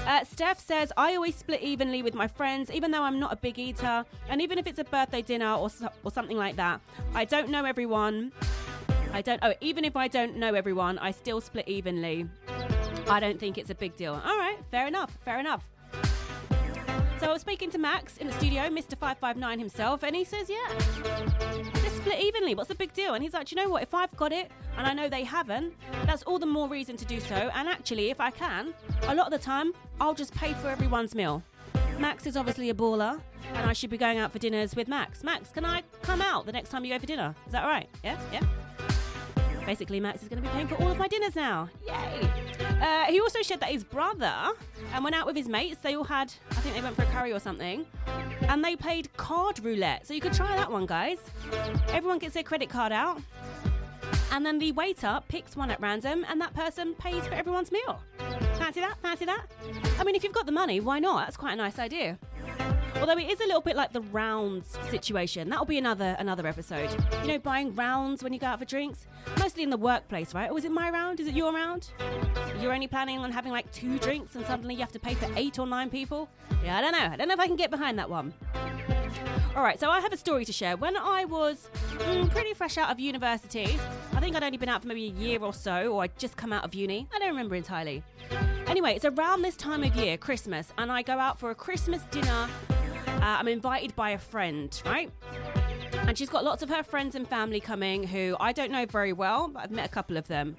Uh, 0.06 0.24
Steph 0.26 0.60
says, 0.60 0.92
I 0.98 1.16
always 1.16 1.36
split 1.36 1.62
evenly 1.62 2.04
with 2.04 2.14
my 2.14 2.28
friends, 2.28 2.70
even 2.70 2.92
though 2.92 3.04
I'm 3.04 3.20
not 3.20 3.32
a 3.32 3.36
big 3.38 3.58
eater. 3.58 4.06
And 4.30 4.42
even 4.42 4.58
if 4.58 4.68
it's 4.68 4.80
a 4.80 4.84
birthday 4.84 5.22
dinner 5.22 5.54
or, 5.54 5.70
or 6.04 6.12
something 6.12 6.38
like 6.38 6.58
that, 6.58 6.82
I 7.16 7.26
don't 7.26 7.50
know 7.50 7.64
everyone. 7.64 8.32
I 9.14 9.22
don't, 9.22 9.40
oh, 9.44 9.54
even 9.62 9.86
if 9.86 9.96
I 9.96 10.08
don't 10.08 10.36
know 10.38 10.56
everyone, 10.56 11.00
I 11.00 11.12
still 11.12 11.40
split 11.40 11.68
evenly. 11.68 12.28
I 13.08 13.20
don't 13.20 13.40
think 13.40 13.58
it's 13.58 13.70
a 13.70 13.76
big 13.76 13.96
deal. 13.96 14.14
All 14.14 14.38
right, 14.38 14.58
fair 14.72 14.88
enough, 14.88 15.18
fair 15.24 15.40
enough. 15.40 15.64
So 17.24 17.30
I 17.30 17.32
was 17.32 17.40
speaking 17.40 17.72
to 17.72 17.78
Max 17.78 18.18
in 18.18 18.28
the 18.28 18.34
studio, 18.34 18.64
Mr. 18.64 18.98
559 18.98 19.58
himself, 19.58 20.04
and 20.04 20.14
he 20.14 20.26
says, 20.26 20.50
yeah, 20.50 20.68
just 21.76 21.96
split 21.96 22.20
evenly. 22.20 22.54
What's 22.54 22.68
the 22.68 22.76
big 22.76 22.92
deal? 22.92 23.14
And 23.14 23.24
he's 23.24 23.32
like, 23.32 23.50
you 23.50 23.56
know 23.56 23.70
what? 23.70 23.82
If 23.82 23.94
I've 23.94 24.14
got 24.18 24.34
it 24.34 24.52
and 24.78 24.86
I 24.86 24.94
know 24.94 25.08
they 25.08 25.24
haven't, 25.24 25.74
that's 26.06 26.24
all 26.24 26.38
the 26.38 26.46
more 26.46 26.68
reason 26.68 26.98
to 26.98 27.06
do 27.06 27.22
so. 27.22 27.50
And 27.56 27.70
actually, 27.70 28.10
if 28.10 28.20
I 28.20 28.30
can, 28.30 28.74
a 29.04 29.16
lot 29.16 29.28
of 29.28 29.32
the 29.32 29.40
time, 29.40 29.72
I'll 30.02 30.14
just 30.14 30.36
pay 30.36 30.52
for 30.56 30.68
everyone's 30.68 31.16
meal. 31.16 31.42
Max 31.98 32.28
is 32.28 32.36
obviously 32.36 32.70
a 32.72 32.74
baller, 32.74 33.22
and 33.54 33.70
I 33.70 33.72
should 33.72 33.90
be 33.90 33.98
going 33.98 34.18
out 34.18 34.34
for 34.34 34.40
dinners 34.40 34.76
with 34.76 34.90
Max. 34.90 35.24
Max, 35.24 35.50
can 35.50 35.64
I 35.64 35.84
come 36.02 36.22
out 36.22 36.46
the 36.46 36.52
next 36.52 36.72
time 36.72 36.84
you 36.84 36.92
go 36.92 37.00
for 37.00 37.06
dinner? 37.06 37.34
Is 37.46 37.54
that 37.54 37.64
right? 37.64 37.88
Yeah? 38.04 38.20
Yeah? 38.34 38.42
Basically, 39.66 40.00
Max 40.00 40.22
is 40.22 40.28
going 40.28 40.42
to 40.42 40.48
be 40.48 40.54
paying 40.54 40.68
for 40.68 40.76
all 40.76 40.92
of 40.92 40.98
my 40.98 41.08
dinners 41.08 41.36
now. 41.36 41.70
Yay! 41.88 42.30
Uh, 42.82 43.06
he 43.06 43.20
also 43.20 43.42
shared 43.42 43.62
that 43.62 43.70
his 43.70 43.84
brother 43.84 44.34
and 44.94 45.04
went 45.04 45.16
out 45.16 45.26
with 45.26 45.36
his 45.36 45.48
mates. 45.48 45.80
They 45.82 45.96
all 45.96 46.04
had, 46.04 46.34
I 46.52 46.56
think 46.56 46.76
they 46.76 46.82
went 46.82 46.96
for 46.96 47.04
a 47.04 47.08
curry 47.08 47.32
or 47.32 47.40
something, 47.40 47.86
and 48.42 48.64
they 48.64 48.76
played 48.76 49.16
card 49.16 49.64
roulette. 49.64 50.06
So 50.06 50.14
you 50.14 50.22
could 50.22 50.34
try 50.34 50.56
that 50.56 50.70
one, 50.72 50.86
guys. 50.86 51.18
Everyone 51.90 52.20
gets 52.20 52.34
their 52.34 52.44
credit 52.44 52.70
card 52.70 52.92
out, 52.92 53.22
and 54.32 54.46
then 54.46 54.60
the 54.60 54.72
waiter 54.74 55.22
picks 55.30 55.56
one 55.56 55.72
at 55.72 55.80
random, 55.80 56.26
and 56.30 56.42
that 56.42 56.54
person 56.54 56.94
pays 56.96 57.26
for 57.26 57.34
everyone's 57.34 57.72
meal. 57.72 58.02
Fancy 58.58 58.82
that? 58.82 58.98
Fancy 59.02 59.26
that? 59.26 59.46
I 60.00 60.04
mean, 60.04 60.16
if 60.16 60.24
you've 60.24 60.34
got 60.34 60.46
the 60.46 60.52
money, 60.52 60.80
why 60.82 61.00
not? 61.00 61.26
That's 61.26 61.38
quite 61.38 61.54
a 61.54 61.58
nice 61.58 61.80
idea. 61.80 62.18
Although 63.00 63.18
it 63.18 63.30
is 63.30 63.40
a 63.42 63.46
little 63.46 63.62
bit 63.62 63.76
like 63.76 63.92
the 63.92 64.02
rounds 64.02 64.78
situation. 64.90 65.50
That'll 65.50 65.66
be 65.66 65.78
another 65.78 66.16
another 66.20 66.48
episode. 66.48 66.90
You 67.22 67.28
know, 67.28 67.38
buying 67.40 67.76
rounds 67.76 68.24
when 68.24 68.32
you 68.32 68.40
go 68.40 68.48
out 68.48 68.60
for 68.60 68.66
drinks, 68.66 69.08
mostly 69.40 69.64
in 69.64 69.70
the 69.70 69.78
workplace, 69.78 70.34
right? 70.34 70.50
Or 70.50 70.58
is 70.58 70.64
it 70.64 70.72
my 70.72 70.90
round? 70.90 71.20
Is 71.20 71.28
it 71.28 71.34
your 71.34 71.54
round? 71.54 71.90
You're 72.62 72.74
only 72.74 72.88
planning 72.88 73.20
on 73.20 73.32
having 73.32 73.52
like 73.52 73.70
two 73.74 74.00
drinks, 74.00 74.36
and 74.36 74.46
suddenly 74.46 74.76
you 74.76 74.80
have 74.80 74.94
to 74.94 75.00
pay 75.00 75.16
for 75.16 75.28
eight 75.36 75.60
or 75.60 75.68
nine 75.68 75.90
people. 75.90 76.30
Yeah, 76.64 76.78
I 76.78 76.82
don't 76.82 76.94
know. 76.94 77.10
I 77.12 77.16
don't 77.18 77.28
know 77.28 77.34
if 77.34 77.40
I 77.42 77.48
can 77.48 77.58
get 77.58 77.72
behind 77.72 78.00
that 78.00 78.10
one. 78.10 78.34
All 79.56 79.64
right, 79.64 79.80
so 79.80 79.90
I 79.90 80.00
have 80.00 80.12
a 80.12 80.18
story 80.18 80.46
to 80.46 80.52
share. 80.52 80.78
When 80.78 80.98
I 80.98 81.26
was 81.26 81.70
mm, 81.98 82.30
pretty 82.32 82.54
fresh 82.54 82.78
out 82.78 82.90
of 82.90 83.00
university, 83.00 83.78
I 84.14 84.20
think 84.20 84.36
I'd 84.36 84.44
only 84.44 84.58
been 84.58 84.70
out 84.70 84.82
for 84.82 84.88
maybe 84.88 85.06
a 85.06 85.12
year 85.12 85.40
or 85.42 85.54
so, 85.54 85.94
or 85.94 86.04
I'd 86.04 86.18
just 86.18 86.38
come 86.38 86.52
out 86.52 86.64
of 86.64 86.74
uni. 86.74 87.08
I 87.14 87.20
don't 87.20 87.30
remember 87.30 87.56
entirely. 87.56 88.04
Anyway, 88.66 88.96
it's 88.96 89.06
around 89.06 89.44
this 89.44 89.56
time 89.56 89.84
of 89.84 89.96
year, 89.96 90.18
Christmas, 90.18 90.74
and 90.78 90.92
I 90.92 91.04
go 91.04 91.20
out 91.20 91.40
for 91.40 91.52
a 91.52 91.56
Christmas 91.56 92.04
dinner. 92.12 92.50
Uh, 93.08 93.20
I'm 93.22 93.48
invited 93.48 93.96
by 93.96 94.12
a 94.12 94.18
friend, 94.18 94.82
right? 94.86 95.12
And 96.08 96.18
she's 96.18 96.30
got 96.30 96.44
lots 96.44 96.64
of 96.64 96.70
her 96.70 96.84
friends 96.84 97.16
and 97.16 97.28
family 97.28 97.60
coming 97.60 98.04
who 98.04 98.36
I 98.40 98.52
don't 98.52 98.72
know 98.72 98.86
very 98.86 99.14
well, 99.14 99.48
but 99.48 99.64
I've 99.64 99.72
met 99.72 99.86
a 99.86 99.90
couple 99.90 100.18
of 100.18 100.28
them. 100.28 100.58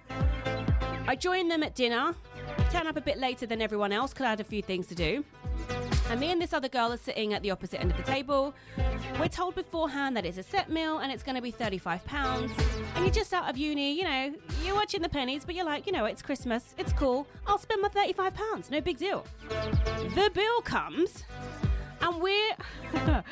I 1.07 1.17
join 1.17 1.49
them 1.49 1.63
at 1.63 1.75
dinner, 1.75 2.15
turn 2.71 2.87
up 2.87 2.97
a 2.97 3.01
bit 3.01 3.19
later 3.19 3.45
than 3.47 3.61
everyone 3.61 3.93
else 3.93 4.13
because 4.13 4.25
I 4.25 4.31
had 4.31 4.41
a 4.41 4.45
few 4.45 4.63
things 4.63 4.87
to 4.87 4.95
do. 4.95 5.25
And 6.11 6.21
me 6.21 6.31
and 6.31 6.41
this 6.41 6.53
other 6.53 6.69
girl 6.69 6.93
are 6.93 6.99
sitting 6.99 7.33
at 7.33 7.43
the 7.43 7.51
opposite 7.51 7.81
end 7.81 7.91
of 7.91 7.97
the 7.97 8.03
table. 8.03 8.55
We're 9.19 9.29
told 9.29 9.55
beforehand 9.55 10.17
that 10.17 10.25
it's 10.27 10.39
a 10.39 10.43
set 10.43 10.71
meal 10.71 10.99
and 10.99 11.11
it's 11.11 11.23
going 11.23 11.37
to 11.37 11.43
be 11.43 11.51
£35. 11.53 12.51
And 12.95 13.05
you're 13.05 13.15
just 13.15 13.33
out 13.33 13.49
of 13.49 13.57
uni, 13.57 13.93
you 13.93 14.05
know, 14.05 14.35
you're 14.65 14.75
watching 14.75 15.03
the 15.03 15.09
pennies, 15.09 15.45
but 15.45 15.55
you're 15.55 15.65
like, 15.65 15.87
you 15.87 15.93
know, 15.93 16.05
it's 16.05 16.23
Christmas, 16.23 16.75
it's 16.79 16.93
cool. 16.93 17.27
I'll 17.47 17.59
spend 17.59 17.81
my 17.83 17.89
£35, 17.89 18.71
no 18.71 18.81
big 18.81 18.99
deal. 18.99 19.25
The 19.49 20.31
bill 20.35 20.61
comes 20.63 21.25
and 22.01 22.21
we're 22.21 22.57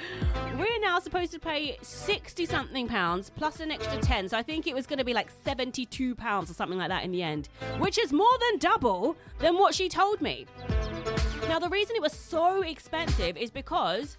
we're 0.58 0.80
now 0.80 0.98
supposed 0.98 1.32
to 1.32 1.38
pay 1.38 1.76
60 1.82 2.46
something 2.46 2.88
pounds 2.88 3.30
plus 3.30 3.60
an 3.60 3.70
extra 3.70 3.98
10 4.00 4.28
so 4.28 4.38
i 4.38 4.42
think 4.42 4.66
it 4.66 4.74
was 4.74 4.86
going 4.86 4.98
to 4.98 5.04
be 5.04 5.14
like 5.14 5.30
72 5.44 6.14
pounds 6.14 6.50
or 6.50 6.54
something 6.54 6.78
like 6.78 6.88
that 6.88 7.04
in 7.04 7.12
the 7.12 7.22
end 7.22 7.48
which 7.78 7.98
is 7.98 8.12
more 8.12 8.38
than 8.40 8.58
double 8.58 9.16
than 9.38 9.56
what 9.58 9.74
she 9.74 9.88
told 9.88 10.20
me. 10.20 10.46
Now 11.48 11.58
the 11.58 11.68
reason 11.68 11.96
it 11.96 12.02
was 12.02 12.12
so 12.12 12.62
expensive 12.62 13.36
is 13.36 13.50
because 13.50 14.16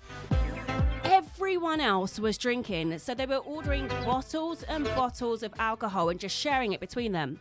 everyone 1.04 1.80
else 1.80 2.20
was 2.20 2.38
drinking. 2.38 3.00
So 3.00 3.14
they 3.14 3.26
were 3.26 3.38
ordering 3.38 3.88
bottles 3.88 4.64
and 4.64 4.86
bottles 4.86 5.44
of 5.44 5.54
alcohol 5.58 6.10
and 6.10 6.20
just 6.20 6.36
sharing 6.36 6.74
it 6.74 6.80
between 6.80 7.12
them 7.12 7.40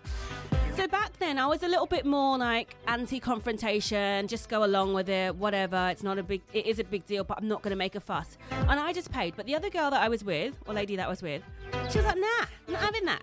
so 0.76 0.86
back 0.88 1.18
then, 1.18 1.38
I 1.38 1.46
was 1.46 1.62
a 1.62 1.68
little 1.68 1.86
bit 1.86 2.06
more 2.06 2.38
like 2.38 2.76
anti-confrontation, 2.86 4.28
just 4.28 4.48
go 4.48 4.64
along 4.64 4.94
with 4.94 5.08
it, 5.08 5.34
whatever. 5.36 5.88
It's 5.90 6.02
not 6.02 6.18
a 6.18 6.22
big, 6.22 6.42
it 6.52 6.66
is 6.66 6.78
a 6.78 6.84
big 6.84 7.06
deal, 7.06 7.24
but 7.24 7.38
I'm 7.38 7.48
not 7.48 7.62
going 7.62 7.70
to 7.70 7.76
make 7.76 7.94
a 7.94 8.00
fuss. 8.00 8.38
And 8.50 8.80
I 8.80 8.92
just 8.92 9.12
paid. 9.12 9.34
But 9.36 9.46
the 9.46 9.54
other 9.54 9.70
girl 9.70 9.90
that 9.90 10.00
I 10.00 10.08
was 10.08 10.24
with, 10.24 10.54
or 10.66 10.74
lady 10.74 10.96
that 10.96 11.06
I 11.06 11.08
was 11.08 11.22
with, 11.22 11.42
she 11.90 11.98
was 11.98 12.06
like, 12.06 12.16
nah, 12.18 12.46
I'm 12.66 12.72
not 12.72 12.82
having 12.82 13.04
that. 13.04 13.22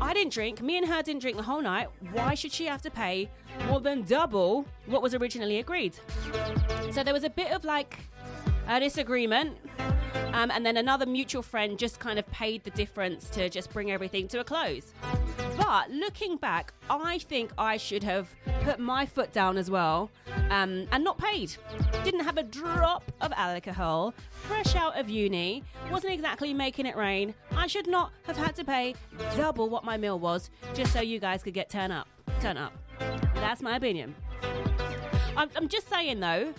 I 0.00 0.12
didn't 0.12 0.32
drink. 0.32 0.60
Me 0.60 0.76
and 0.76 0.86
her 0.86 1.02
didn't 1.02 1.22
drink 1.22 1.36
the 1.36 1.42
whole 1.42 1.62
night. 1.62 1.88
Why 2.12 2.34
should 2.34 2.52
she 2.52 2.66
have 2.66 2.82
to 2.82 2.90
pay 2.90 3.30
more 3.68 3.80
than 3.80 4.02
double 4.02 4.66
what 4.86 5.02
was 5.02 5.14
originally 5.14 5.58
agreed? 5.58 5.94
So 6.90 7.02
there 7.02 7.14
was 7.14 7.24
a 7.24 7.30
bit 7.30 7.52
of 7.52 7.64
like 7.64 7.98
a 8.68 8.80
disagreement. 8.80 9.56
Um, 10.32 10.50
and 10.50 10.66
then 10.66 10.76
another 10.76 11.06
mutual 11.06 11.42
friend 11.42 11.78
just 11.78 11.98
kind 11.98 12.18
of 12.18 12.26
paid 12.30 12.64
the 12.64 12.70
difference 12.70 13.30
to 13.30 13.48
just 13.48 13.72
bring 13.72 13.90
everything 13.90 14.28
to 14.28 14.40
a 14.40 14.44
close. 14.44 14.92
But 15.56 15.90
looking 15.90 16.36
back, 16.36 16.72
I 16.88 17.18
think 17.18 17.50
I 17.58 17.76
should 17.76 18.02
have 18.02 18.28
put 18.62 18.78
my 18.78 19.06
foot 19.06 19.32
down 19.32 19.56
as 19.56 19.70
well 19.70 20.10
um, 20.50 20.86
and 20.92 21.04
not 21.04 21.18
paid. 21.18 21.56
Didn't 22.04 22.20
have 22.20 22.36
a 22.36 22.42
drop 22.42 23.10
of 23.20 23.32
alcohol, 23.36 24.14
fresh 24.30 24.74
out 24.74 24.98
of 24.98 25.08
uni, 25.08 25.64
wasn't 25.90 26.12
exactly 26.12 26.52
making 26.52 26.86
it 26.86 26.96
rain. 26.96 27.34
I 27.52 27.66
should 27.66 27.86
not 27.86 28.12
have 28.24 28.36
had 28.36 28.54
to 28.56 28.64
pay 28.64 28.94
double 29.36 29.68
what 29.68 29.84
my 29.84 29.96
meal 29.96 30.18
was 30.18 30.50
just 30.74 30.92
so 30.92 31.00
you 31.00 31.18
guys 31.18 31.42
could 31.42 31.54
get 31.54 31.70
turn 31.70 31.90
up. 31.90 32.08
Turn 32.40 32.56
up. 32.56 32.72
That's 33.36 33.62
my 33.62 33.76
opinion. 33.76 34.14
I'm, 35.36 35.50
I'm 35.54 35.68
just 35.68 35.88
saying 35.88 36.20
though, 36.20 36.52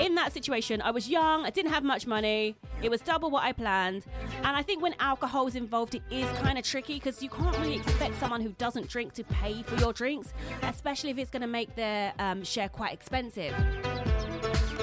in 0.00 0.14
that 0.16 0.32
situation, 0.32 0.82
I 0.82 0.90
was 0.90 1.08
young, 1.08 1.44
I 1.44 1.50
didn't 1.50 1.70
have 1.72 1.84
much 1.84 2.06
money, 2.06 2.56
it 2.82 2.90
was 2.90 3.00
double 3.00 3.30
what 3.30 3.44
I 3.44 3.52
planned, 3.52 4.04
and 4.38 4.48
I 4.48 4.62
think 4.62 4.82
when 4.82 4.94
alcohol 4.98 5.46
is 5.46 5.54
involved, 5.54 5.94
it 5.94 6.02
is 6.10 6.26
kind 6.38 6.58
of 6.58 6.64
tricky 6.64 6.94
because 6.94 7.22
you 7.22 7.28
can't 7.28 7.56
really 7.58 7.76
expect 7.76 8.18
someone 8.18 8.40
who 8.40 8.50
doesn't 8.58 8.88
drink 8.88 9.12
to 9.14 9.24
pay 9.24 9.62
for 9.62 9.76
your 9.76 9.92
drinks, 9.92 10.32
especially 10.62 11.10
if 11.10 11.18
it's 11.18 11.30
going 11.30 11.42
to 11.42 11.48
make 11.48 11.74
their 11.76 12.12
um, 12.18 12.42
share 12.42 12.68
quite 12.68 12.92
expensive. 12.92 13.54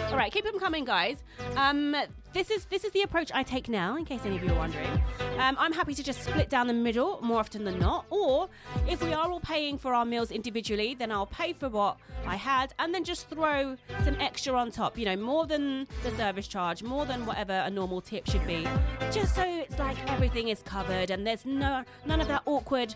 All 0.09 0.15
right, 0.15 0.31
keep 0.31 0.45
them 0.45 0.57
coming, 0.57 0.85
guys. 0.85 1.21
Um, 1.57 1.95
this 2.33 2.51
is 2.51 2.65
this 2.65 2.83
is 2.83 2.91
the 2.91 3.01
approach 3.01 3.31
I 3.33 3.43
take 3.43 3.69
now, 3.69 3.95
in 3.95 4.05
case 4.05 4.21
any 4.25 4.37
of 4.37 4.43
you 4.43 4.51
are 4.51 4.57
wondering. 4.57 4.91
Um, 5.39 5.55
I'm 5.59 5.73
happy 5.73 5.93
to 5.93 6.03
just 6.03 6.23
split 6.23 6.49
down 6.49 6.67
the 6.67 6.73
middle 6.73 7.19
more 7.21 7.39
often 7.39 7.63
than 7.63 7.79
not, 7.79 8.05
or 8.09 8.49
if 8.87 9.01
we 9.03 9.13
are 9.13 9.29
all 9.31 9.39
paying 9.39 9.77
for 9.77 9.93
our 9.93 10.05
meals 10.05 10.31
individually, 10.31 10.95
then 10.95 11.11
I'll 11.11 11.25
pay 11.25 11.53
for 11.53 11.69
what 11.69 11.97
I 12.25 12.35
had 12.35 12.73
and 12.79 12.93
then 12.93 13.03
just 13.03 13.29
throw 13.29 13.77
some 14.03 14.15
extra 14.19 14.53
on 14.53 14.71
top. 14.71 14.97
You 14.97 15.05
know, 15.05 15.15
more 15.15 15.45
than 15.45 15.87
the 16.03 16.11
service 16.11 16.47
charge, 16.47 16.83
more 16.83 17.05
than 17.05 17.25
whatever 17.25 17.53
a 17.53 17.69
normal 17.69 18.01
tip 18.01 18.27
should 18.27 18.45
be, 18.45 18.67
just 19.11 19.35
so 19.35 19.43
it's 19.43 19.79
like 19.79 19.97
everything 20.11 20.49
is 20.49 20.61
covered 20.61 21.11
and 21.11 21.25
there's 21.25 21.45
no 21.45 21.83
none 22.05 22.21
of 22.21 22.27
that 22.27 22.43
awkward, 22.45 22.93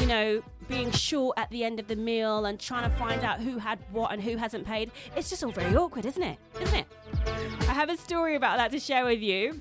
you 0.00 0.06
know, 0.06 0.42
being 0.68 0.90
short 0.90 1.38
at 1.38 1.50
the 1.50 1.64
end 1.64 1.78
of 1.78 1.86
the 1.88 1.96
meal 1.96 2.46
and 2.46 2.58
trying 2.58 2.90
to 2.90 2.96
find 2.96 3.22
out 3.22 3.40
who 3.40 3.58
had 3.58 3.78
what 3.92 4.12
and 4.12 4.22
who 4.22 4.36
hasn't 4.36 4.66
paid. 4.66 4.90
It's 5.16 5.30
just 5.30 5.44
all 5.44 5.52
very 5.52 5.76
awkward, 5.76 6.06
isn't 6.06 6.22
it? 6.22 6.38
Isn't 6.60 6.74
it? 6.74 6.86
I 7.26 7.72
have 7.72 7.90
a 7.90 7.96
story 7.96 8.36
about 8.36 8.58
that 8.58 8.70
to 8.72 8.78
share 8.78 9.04
with 9.04 9.20
you. 9.20 9.60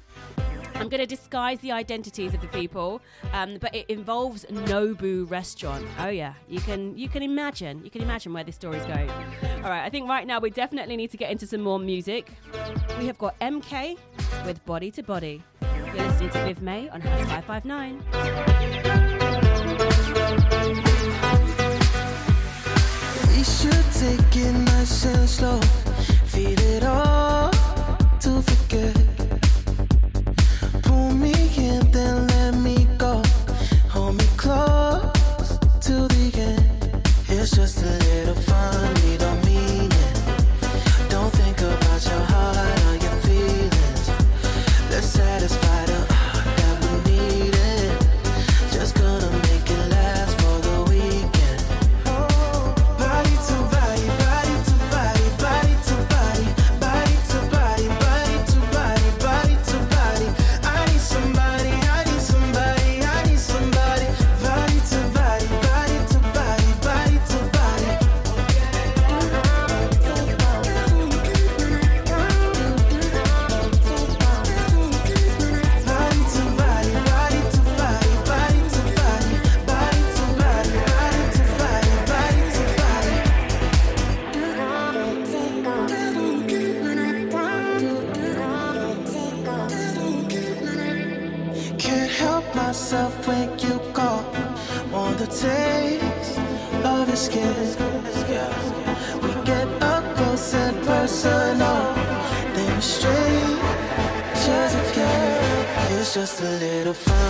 I'm 0.75 0.89
going 0.89 0.99
to 0.99 1.05
disguise 1.05 1.59
the 1.59 1.71
identities 1.71 2.33
of 2.33 2.41
the 2.41 2.47
people, 2.47 3.01
um, 3.31 3.57
but 3.61 3.73
it 3.75 3.89
involves 3.89 4.43
Nobu 4.45 5.29
Restaurant. 5.29 5.85
Oh 5.99 6.09
yeah, 6.09 6.33
you 6.49 6.59
can 6.59 6.97
you 6.97 7.07
can 7.07 7.23
imagine 7.23 7.83
you 7.83 7.91
can 7.91 8.01
imagine 8.01 8.33
where 8.33 8.43
this 8.43 8.55
story's 8.55 8.85
going. 8.85 9.09
All 9.09 9.69
right, 9.69 9.85
I 9.85 9.89
think 9.89 10.09
right 10.09 10.25
now 10.25 10.39
we 10.39 10.49
definitely 10.49 10.97
need 10.97 11.11
to 11.11 11.17
get 11.17 11.31
into 11.31 11.45
some 11.47 11.61
more 11.61 11.79
music. 11.79 12.31
We 12.99 13.05
have 13.05 13.17
got 13.17 13.39
MK 13.39 13.97
with 14.45 14.65
Body 14.65 14.91
to 14.91 15.03
Body. 15.03 15.43
You're 15.61 16.07
listening 16.07 16.31
to 16.31 16.43
Viv 16.45 16.61
May 16.61 16.89
on 16.89 17.01
House 17.01 17.29
559. 17.29 18.03
We 23.29 23.43
should 23.43 23.91
take 23.93 24.35
it 24.35 24.53
nice 24.53 25.05
and 25.05 25.29
slow. 25.29 25.82
Feel 26.33 26.59
it 26.59 26.83
all 26.83 27.51
to 28.19 28.41
forget. 28.41 28.95
Pull 30.81 31.13
me 31.13 31.31
in, 31.55 31.91
then 31.91 32.32
just 106.13 106.41
a 106.41 106.49
little 106.59 106.93
fun. 106.93 107.22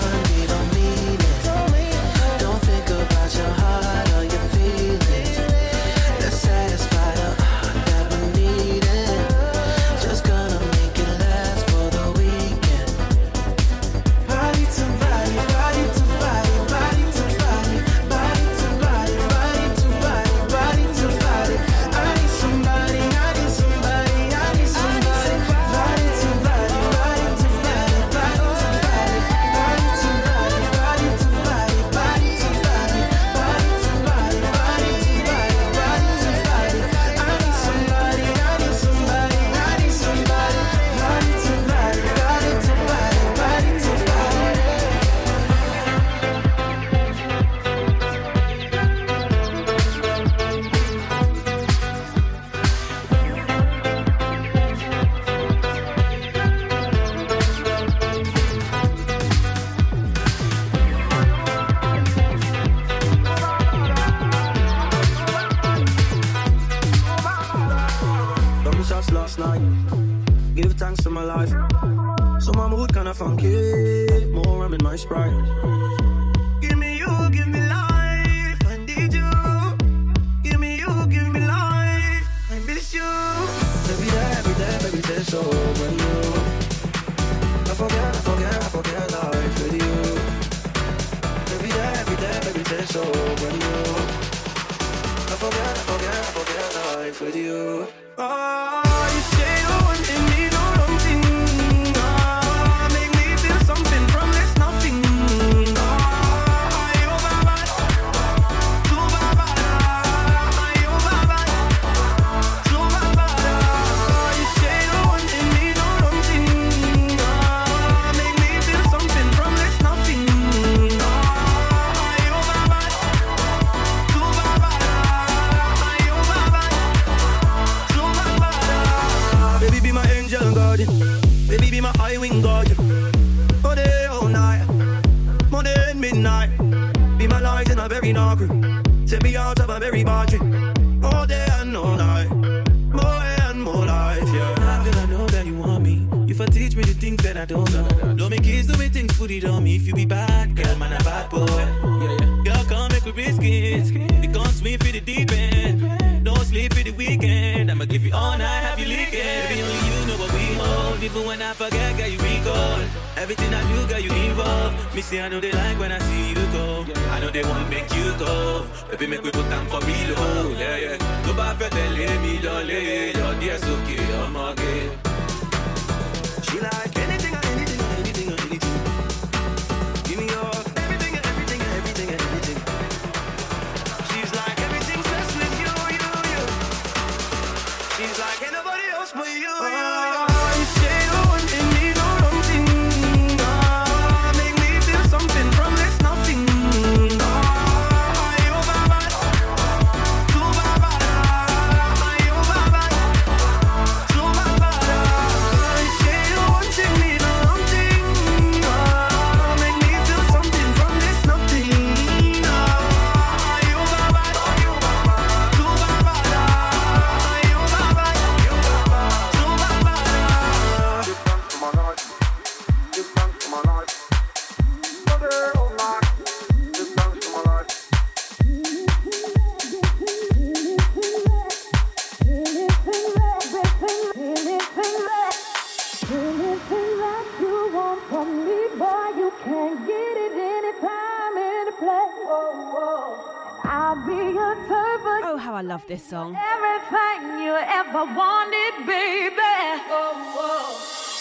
how 245.53 245.59
I 245.59 245.61
love 245.61 245.85
this 245.87 246.03
song. 246.03 246.35
Everything 246.35 247.43
you 247.43 247.53
ever 247.53 248.05
wanted, 248.15 248.73
baby. 248.87 249.53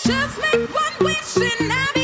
Just 0.09 0.39
make 0.41 0.75
one 0.75 0.97
wish 1.05 1.37
and 1.37 1.73
I'll 1.73 1.95
be. 1.95 2.02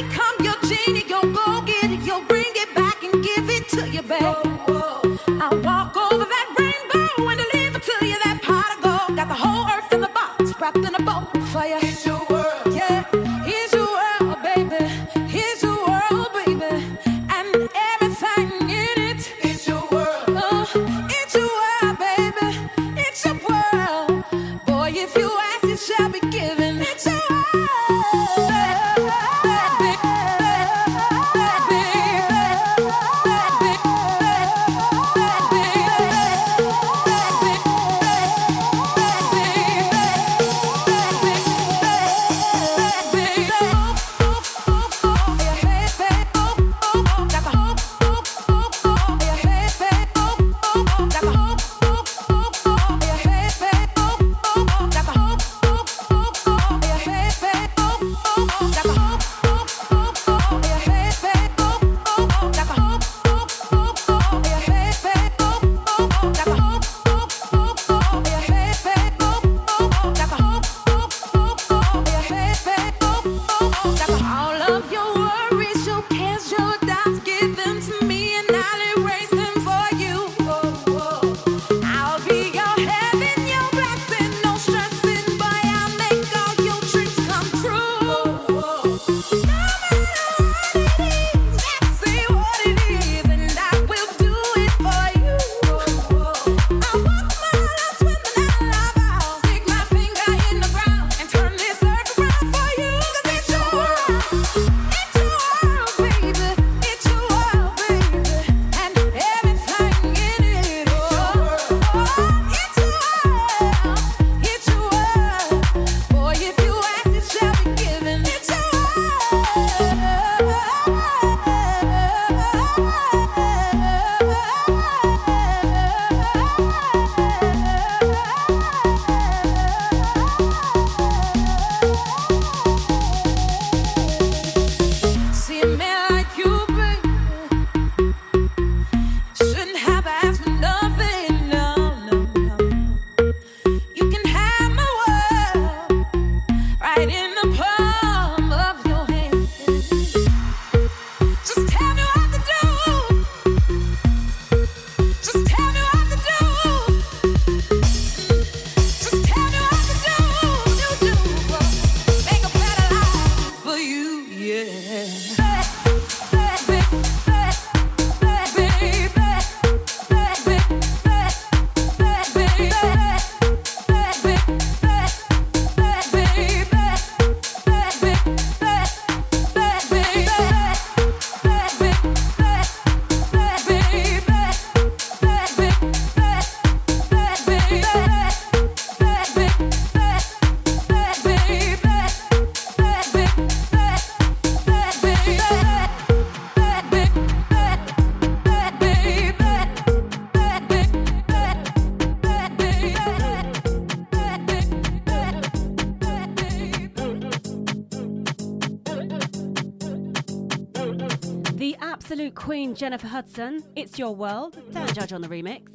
Absolute 212.00 212.36
queen 212.36 212.76
Jennifer 212.76 213.08
Hudson. 213.08 213.64
It's 213.74 213.98
your 213.98 214.14
world. 214.14 214.56
Dan 214.70 214.86
Judge 214.94 215.12
on 215.12 215.20
the 215.20 215.26
remix. 215.26 215.68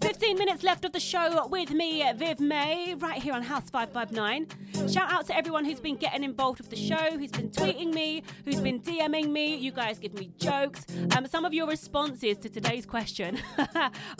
15 0.00 0.38
minutes 0.38 0.62
left 0.62 0.84
of 0.84 0.92
the 0.92 1.00
show 1.00 1.48
with 1.48 1.72
me, 1.72 2.04
Viv 2.14 2.38
May, 2.38 2.94
right 2.94 3.20
here 3.20 3.34
on 3.34 3.42
House 3.42 3.68
559. 3.68 4.88
Shout 4.88 5.12
out 5.12 5.26
to 5.26 5.36
everyone 5.36 5.64
who's 5.64 5.80
been 5.80 5.96
getting 5.96 6.22
involved 6.22 6.60
with 6.60 6.70
the 6.70 6.76
show, 6.76 7.18
who's 7.18 7.32
been 7.32 7.50
tweeting 7.50 7.92
me, 7.92 8.22
who's 8.44 8.60
been 8.60 8.80
DMing 8.80 9.30
me. 9.30 9.56
You 9.56 9.72
guys 9.72 9.98
give 9.98 10.14
me 10.14 10.30
jokes. 10.38 10.86
Um, 11.16 11.26
some 11.26 11.44
of 11.44 11.52
your 11.52 11.66
responses 11.66 12.38
to 12.38 12.48
today's 12.48 12.86
question 12.86 13.40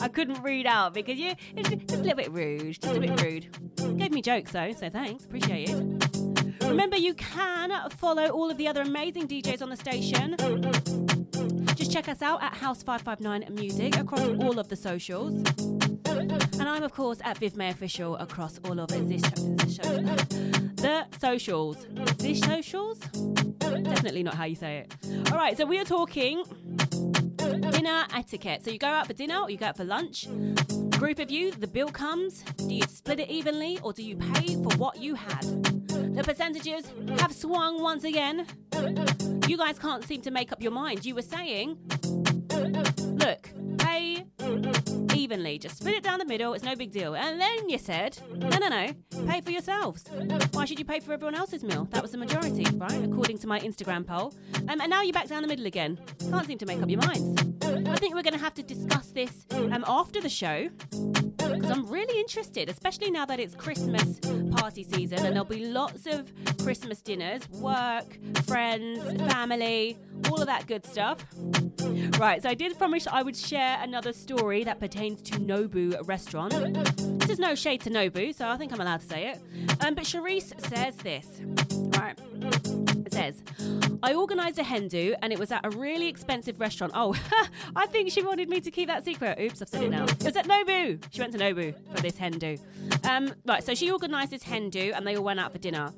I 0.01 0.09
couldn't 0.09 0.43
read 0.43 0.67
out 0.67 0.93
because 0.93 1.17
you 1.17 1.35
it's 1.55 1.69
just 1.69 1.93
a 1.93 1.97
little 2.03 2.17
bit 2.17 2.31
rude, 2.33 2.81
just 2.81 2.97
a 2.97 2.99
bit 2.99 3.21
rude. 3.21 3.97
Gave 3.97 4.11
me 4.11 4.21
jokes 4.21 4.51
though, 4.51 4.73
so 4.73 4.89
thanks, 4.89 5.23
appreciate 5.23 5.69
it. 5.69 6.09
Remember, 6.63 6.97
you 6.97 7.13
can 7.13 7.89
follow 7.91 8.27
all 8.27 8.51
of 8.51 8.57
the 8.57 8.67
other 8.67 8.81
amazing 8.81 9.27
DJs 9.29 9.61
on 9.61 9.69
the 9.69 9.77
station. 9.77 10.35
Check 11.89 12.07
us 12.07 12.21
out 12.21 12.43
at 12.43 12.53
House559 12.53 13.49
Music 13.49 13.97
across 13.97 14.21
all 14.21 14.59
of 14.59 14.69
the 14.69 14.75
socials. 14.75 15.33
And 16.05 16.63
I'm, 16.63 16.83
of 16.83 16.93
course, 16.93 17.19
at 17.23 17.39
Viv 17.39 17.55
May 17.55 17.69
Official 17.69 18.15
across 18.17 18.59
all 18.65 18.79
of 18.79 18.89
this, 18.89 19.21
this 19.31 19.75
show. 19.75 19.97
The 20.75 21.07
socials. 21.19 21.87
This 22.17 22.41
socials? 22.41 22.99
Definitely 22.99 24.21
not 24.21 24.35
how 24.35 24.45
you 24.45 24.55
say 24.55 24.85
it. 24.85 25.31
All 25.31 25.37
right, 25.37 25.57
so 25.57 25.65
we 25.65 25.79
are 25.79 25.85
talking 25.85 26.43
dinner 27.37 28.05
etiquette. 28.13 28.63
So 28.63 28.69
you 28.69 28.77
go 28.77 28.87
out 28.87 29.07
for 29.07 29.13
dinner 29.13 29.39
or 29.39 29.49
you 29.49 29.57
go 29.57 29.65
out 29.65 29.77
for 29.77 29.83
lunch. 29.83 30.27
Group 30.99 31.19
of 31.19 31.31
you, 31.31 31.51
the 31.51 31.65
bill 31.65 31.87
comes. 31.87 32.43
Do 32.57 32.73
you 32.73 32.83
split 32.83 33.21
it 33.21 33.29
evenly 33.29 33.79
or 33.81 33.93
do 33.93 34.03
you 34.03 34.17
pay 34.17 34.55
for 34.55 34.75
what 34.75 34.97
you 34.97 35.15
had? 35.15 35.43
The 36.13 36.21
percentages 36.25 36.91
have 37.19 37.33
swung 37.33 37.81
once 37.81 38.03
again. 38.03 38.45
You 39.47 39.55
guys 39.55 39.79
can't 39.79 40.03
seem 40.03 40.21
to 40.23 40.29
make 40.29 40.51
up 40.51 40.61
your 40.61 40.73
mind. 40.73 41.05
You 41.05 41.15
were 41.15 41.21
saying, 41.21 41.77
look, 42.59 43.49
pay 43.77 44.25
evenly. 45.15 45.59
Just 45.59 45.77
split 45.77 45.95
it 45.95 46.03
down 46.03 46.19
the 46.19 46.25
middle. 46.25 46.53
It's 46.53 46.63
no 46.63 46.75
big 46.75 46.91
deal. 46.91 47.15
And 47.15 47.39
then 47.39 47.69
you 47.69 47.77
said, 47.77 48.17
no, 48.35 48.57
no, 48.57 48.67
no, 48.67 48.87
pay 49.27 49.41
for 49.41 49.51
yourselves. 49.51 50.05
Why 50.51 50.65
should 50.65 50.79
you 50.79 50.85
pay 50.85 50.99
for 50.99 51.13
everyone 51.13 51.35
else's 51.35 51.63
meal? 51.63 51.87
That 51.91 52.01
was 52.01 52.11
the 52.11 52.17
majority, 52.17 52.65
right? 52.75 53.03
According 53.03 53.37
to 53.39 53.47
my 53.47 53.59
Instagram 53.59 54.05
poll. 54.05 54.33
Um, 54.67 54.81
and 54.81 54.89
now 54.89 55.01
you're 55.01 55.13
back 55.13 55.27
down 55.27 55.41
the 55.41 55.47
middle 55.47 55.67
again. 55.67 55.99
Can't 56.29 56.47
seem 56.47 56.57
to 56.57 56.65
make 56.65 56.81
up 56.81 56.89
your 56.89 57.01
minds. 57.01 57.41
I 57.63 57.95
think 57.95 58.15
we're 58.15 58.23
going 58.23 58.33
to 58.33 58.39
have 58.39 58.55
to 58.55 58.63
discuss 58.63 59.07
this 59.11 59.45
um, 59.51 59.83
after 59.87 60.21
the 60.21 60.29
show 60.29 60.69
because 60.89 61.71
I'm 61.71 61.85
really 61.87 62.19
interested, 62.19 62.69
especially 62.69 63.11
now 63.11 63.25
that 63.25 63.39
it's 63.39 63.55
Christmas 63.55 64.19
party 64.51 64.83
season 64.83 65.19
and 65.19 65.35
there'll 65.35 65.45
be 65.45 65.65
lots 65.65 66.05
of 66.05 66.31
Christmas 66.63 67.01
dinners, 67.01 67.47
work, 67.49 68.17
friends, 68.45 68.99
family, 69.31 69.97
all 70.29 70.41
of 70.41 70.47
that 70.47 70.67
good 70.67 70.85
stuff. 70.85 71.25
Right, 72.19 72.41
so 72.41 72.48
I 72.49 72.55
did 72.55 72.75
promise 72.79 73.05
I 73.05 73.21
would 73.21 73.35
share 73.35 73.77
another 73.79 74.11
story 74.11 74.63
that 74.63 74.79
pertains 74.79 75.21
to 75.21 75.33
Nobu 75.33 75.95
restaurant. 76.07 76.51
This 77.19 77.29
is 77.29 77.37
no 77.37 77.53
shade 77.53 77.81
to 77.81 77.91
Nobu, 77.91 78.33
so 78.33 78.47
I 78.47 78.57
think 78.57 78.73
I'm 78.73 78.81
allowed 78.81 79.01
to 79.01 79.05
say 79.05 79.27
it. 79.27 79.39
Um, 79.85 79.93
but 79.93 80.05
Charisse 80.05 80.59
says 80.67 80.95
this. 80.95 81.27
Right. 81.95 82.17
It 83.05 83.13
says, 83.13 83.43
I 84.01 84.15
organised 84.15 84.57
a 84.57 84.63
hen 84.63 84.87
do 84.87 85.13
and 85.21 85.31
it 85.31 85.37
was 85.37 85.51
at 85.51 85.63
a 85.63 85.69
really 85.69 86.07
expensive 86.07 86.59
restaurant. 86.59 86.93
Oh, 86.95 87.15
I 87.75 87.85
think 87.85 88.09
she 88.09 88.23
wanted 88.23 88.49
me 88.49 88.61
to 88.61 88.71
keep 88.71 88.87
that 88.87 89.05
secret. 89.05 89.37
Oops, 89.39 89.61
I've 89.61 89.69
said 89.69 89.83
it 89.83 89.91
now. 89.91 90.05
It 90.05 90.23
was 90.23 90.35
at 90.35 90.47
Nobu. 90.47 91.03
She 91.11 91.21
went 91.21 91.33
to 91.33 91.37
Nobu 91.37 91.75
for 91.93 92.01
this 92.01 92.17
hen 92.17 92.31
do. 92.31 92.57
Um, 93.03 93.31
right, 93.45 93.63
so 93.63 93.75
she 93.75 93.91
organised 93.91 94.31
this 94.31 94.41
hen 94.41 94.71
do 94.71 94.91
and 94.95 95.05
they 95.05 95.15
all 95.17 95.23
went 95.23 95.39
out 95.39 95.51
for 95.51 95.59
dinner. 95.59 95.93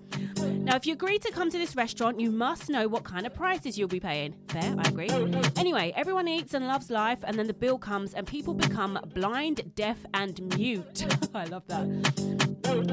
Now, 0.63 0.75
if 0.75 0.85
you 0.85 0.93
agree 0.93 1.17
to 1.17 1.31
come 1.31 1.49
to 1.49 1.57
this 1.57 1.75
restaurant, 1.75 2.19
you 2.19 2.29
must 2.29 2.69
know 2.69 2.87
what 2.87 3.03
kind 3.03 3.25
of 3.25 3.33
prices 3.33 3.79
you'll 3.79 3.87
be 3.87 3.99
paying. 3.99 4.35
Fair, 4.47 4.75
I 4.77 4.87
agree. 4.89 5.09
Anyway, 5.57 5.91
everyone 5.95 6.27
eats 6.31 6.53
and 6.53 6.67
loves 6.67 6.89
life, 6.89 7.19
and 7.23 7.37
then 7.37 7.47
the 7.47 7.53
bill 7.53 7.77
comes, 7.77 8.13
and 8.13 8.25
people 8.25 8.53
become 8.53 8.99
blind, 9.13 9.75
deaf, 9.75 9.99
and 10.13 10.41
mute. 10.57 11.05
I 11.35 11.45
love 11.45 11.63
that. 11.67 11.85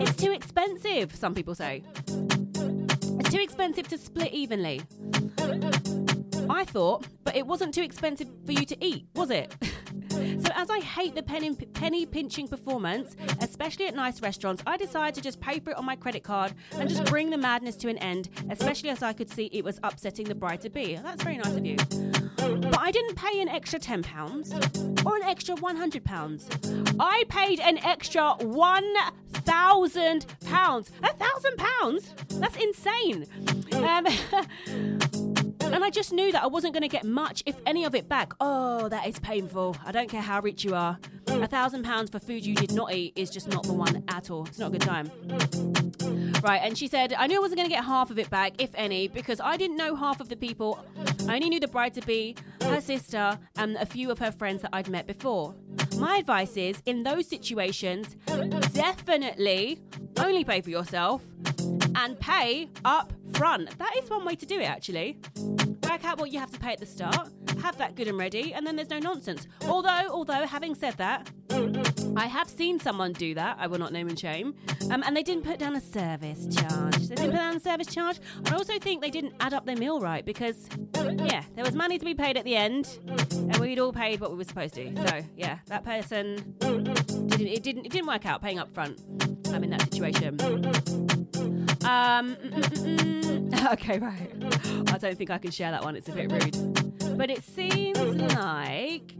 It's 0.01 0.17
too 0.17 0.33
expensive, 0.33 1.15
some 1.15 1.35
people 1.35 1.55
say. 1.55 1.83
It's 2.07 3.31
too 3.31 3.41
expensive 3.41 3.89
to 3.89 3.99
split 3.99 4.33
evenly. 4.33 4.83
I 6.51 6.65
thought, 6.65 7.07
but 7.25 7.37
it 7.37 7.47
wasn't 7.47 7.75
too 7.75 7.83
expensive 7.83 8.29
for 8.47 8.53
you 8.53 8.65
to 8.65 8.85
eat, 8.85 9.07
was 9.15 9.31
it? 9.31 9.55
so, 10.11 10.51
as 10.55 10.71
I 10.71 10.81
hate 10.81 11.15
the 11.15 11.23
penny, 11.23 11.55
penny 11.55 12.07
pinching 12.07 12.49
performance, 12.49 13.17
especially 13.41 13.87
at 13.87 13.95
nice 13.95 14.23
restaurants, 14.23 14.63
I 14.67 14.77
decided 14.77 15.15
to 15.17 15.21
just 15.21 15.41
pay 15.41 15.61
for 15.61 15.71
it 15.71 15.77
on 15.77 15.85
my 15.85 15.97
credit 15.97 16.23
card 16.23 16.55
and 16.73 16.89
just 16.89 17.05
bring 17.07 17.31
the 17.31 17.37
madness 17.37 17.77
to 17.77 17.89
an 17.89 17.99
end, 17.99 18.29
especially 18.51 18.91
as 18.91 19.03
I 19.03 19.13
could 19.13 19.31
see 19.31 19.51
it 19.53 19.65
was 19.65 19.79
upsetting 19.83 20.27
the 20.27 20.35
bride 20.35 20.61
to 20.63 20.71
be. 20.71 20.97
That's 20.97 21.23
very 21.23 21.37
nice 21.37 21.55
of 21.55 21.67
you. 21.67 21.77
But 22.37 22.79
I 22.79 22.91
didn't 22.91 23.17
pay 23.17 23.41
an 23.41 23.49
extra 23.49 23.79
£10 23.79 25.05
or 25.05 25.17
an 25.17 25.23
extra 25.23 25.55
£100. 25.55 26.97
I 27.01 27.25
paid 27.29 27.61
an 27.61 27.79
extra 27.79 28.35
£1,000. 28.41 30.91
A 31.03 31.13
thousand 31.15 31.57
pounds? 31.57 32.15
That's 32.31 32.57
insane. 32.57 33.27
Um, 33.75 34.07
and 35.73 35.85
I 35.85 35.91
just 35.91 36.13
knew 36.13 36.33
that 36.33 36.43
I 36.43 36.47
wasn't 36.47 36.73
going 36.75 36.83
to 36.83 36.89
get 36.89 37.05
much, 37.05 37.43
if 37.47 37.57
any 37.67 37.85
of 37.85 37.95
it 37.95 38.09
back. 38.09 38.33
Oh, 38.41 38.89
that 38.89 39.07
is 39.07 39.19
painful. 39.19 39.77
I 39.85 39.93
don't 39.93 40.09
care 40.09 40.23
how 40.23 40.41
rich 40.41 40.65
you 40.65 40.75
are. 40.75 40.99
A 41.29 41.47
thousand 41.47 41.85
pounds 41.85 42.11
for 42.11 42.19
food 42.19 42.45
you 42.45 42.55
did 42.55 42.73
not 42.73 42.93
eat 42.93 43.13
is 43.17 43.31
just 43.31 43.49
not 43.49 43.65
the 43.65 43.73
one 43.73 44.03
at 44.09 44.31
all. 44.31 44.47
It's 44.47 44.59
not 44.59 44.69
a 44.69 44.79
good 44.79 44.83
time. 44.83 45.11
Right, 46.43 46.61
and 46.63 46.77
she 46.77 46.89
said, 46.89 47.15
I 47.15 47.27
knew 47.27 47.37
I 47.37 47.41
wasn't 47.41 47.59
going 47.59 47.69
to 47.69 47.75
get 47.75 47.85
half 47.85 48.11
of 48.11 48.19
it 48.19 48.31
back, 48.31 48.61
if 48.61 48.71
any, 48.75 49.09
because 49.09 49.41
I 49.41 49.57
didn't 49.57 49.77
know 49.77 49.95
half 49.97 50.21
of 50.21 50.29
the 50.29 50.37
people. 50.37 50.85
I 51.29 51.35
only 51.35 51.49
knew 51.49 51.61
the 51.61 51.69
bride 51.69 51.95
to 51.95 52.01
be, 52.03 52.37
her 52.63 52.81
sister, 52.81 53.39
and 53.57 53.77
a 53.77 53.87
few 53.87 54.11
of 54.11 54.19
her 54.19 54.33
friends 54.33 54.63
that 54.63 54.71
I'd 54.73 54.89
met 54.89 55.07
before. 55.07 55.55
My 55.97 56.17
advice 56.17 56.57
is, 56.57 56.83
in 56.87 57.03
those 57.03 57.27
situations, 57.27 58.17
definitely 58.73 59.81
only 60.19 60.45
pay 60.45 60.61
for 60.61 60.71
yourself 60.71 61.23
and 61.95 62.19
pay 62.19 62.69
up 62.85 63.13
front. 63.33 63.77
That 63.79 63.97
is 63.97 64.09
one 64.11 64.25
way 64.25 64.35
to 64.37 64.47
do 64.47 64.59
it, 64.61 64.69
actually. 64.69 65.19
Work 65.83 66.05
out 66.05 66.19
what 66.19 66.31
you 66.31 66.39
have 66.39 66.51
to 66.53 66.59
pay 66.59 66.73
at 66.73 66.81
the 66.81 66.87
start, 66.87 67.29
have 67.63 67.79
that 67.79 67.95
good 67.95 68.09
and 68.09 68.19
ready, 68.19 68.53
and 68.55 68.67
then 68.67 68.77
there's 68.77 68.91
no 68.91 68.99
nonsense. 68.99 69.47
Although, 69.65 70.09
although, 70.11 70.47
having 70.47 70.75
said 70.75 70.95
that, 70.99 71.31
I 72.17 72.27
have 72.27 72.49
seen 72.49 72.79
someone 72.79 73.13
do 73.13 73.35
that. 73.35 73.57
I 73.59 73.67
will 73.67 73.79
not 73.79 73.93
name 73.93 74.09
and 74.09 74.19
shame. 74.19 74.55
Um, 74.91 75.03
and 75.07 75.17
they 75.17 75.23
didn't 75.23 75.45
put 75.45 75.59
down 75.59 75.77
a 75.77 75.81
service 75.81 76.47
charge. 76.55 77.09
They 77.09 77.15
didn't 77.15 77.31
put 77.31 77.37
down 77.39 77.57
a 77.57 77.61
service 77.61 77.87
charge. 77.87 78.19
I 78.47 78.53
also 78.55 78.79
think 78.79 79.03
they 79.03 79.11
didn't 79.11 79.35
add 79.41 79.55
up 79.55 79.67
their 79.67 79.77
meal 79.77 80.01
right 80.01 80.25
because, 80.25 80.69
yeah, 80.95 81.43
there 81.55 81.65
was 81.65 81.75
money 81.75 81.99
to 81.99 82.05
be 82.05 82.15
paid 82.15 82.37
at 82.37 82.45
the 82.45 82.57
end, 82.57 82.99
and 83.09 83.57
we'd 83.59 83.79
all 83.79 83.93
paid 83.93 84.21
what 84.21 84.31
we 84.31 84.37
were 84.37 84.45
supposed 84.45 84.75
to. 84.75 84.95
So, 85.09 85.25
yeah, 85.37 85.59
that 85.67 85.85
person 85.85 86.55
didn't. 86.59 87.49
It 87.49 87.63
didn't. 87.63 87.87
It 87.87 87.93
didn't 87.93 88.09
work 88.09 88.27
out 88.27 88.43
paying 88.43 88.59
up 88.59 88.73
front. 88.73 89.01
I'm 89.53 89.65
in 89.65 89.71
that 89.71 89.83
situation. 89.83 90.37
Um. 92.19 92.35
mm, 92.35 92.51
mm, 92.51 93.51
mm. 93.51 93.73
Okay, 93.73 93.99
right. 93.99 94.33
I 94.93 94.99
don't 94.99 95.17
think 95.17 95.31
I 95.31 95.39
can 95.39 95.51
share 95.53 95.71
that 95.71 95.85
one. 95.85 95.95
It's 95.95 96.09
a 96.09 96.13
bit 96.13 96.33
rude. 96.33 97.17
But 97.17 97.31
it 97.31 97.45
seems 97.45 97.99
like. 97.99 99.15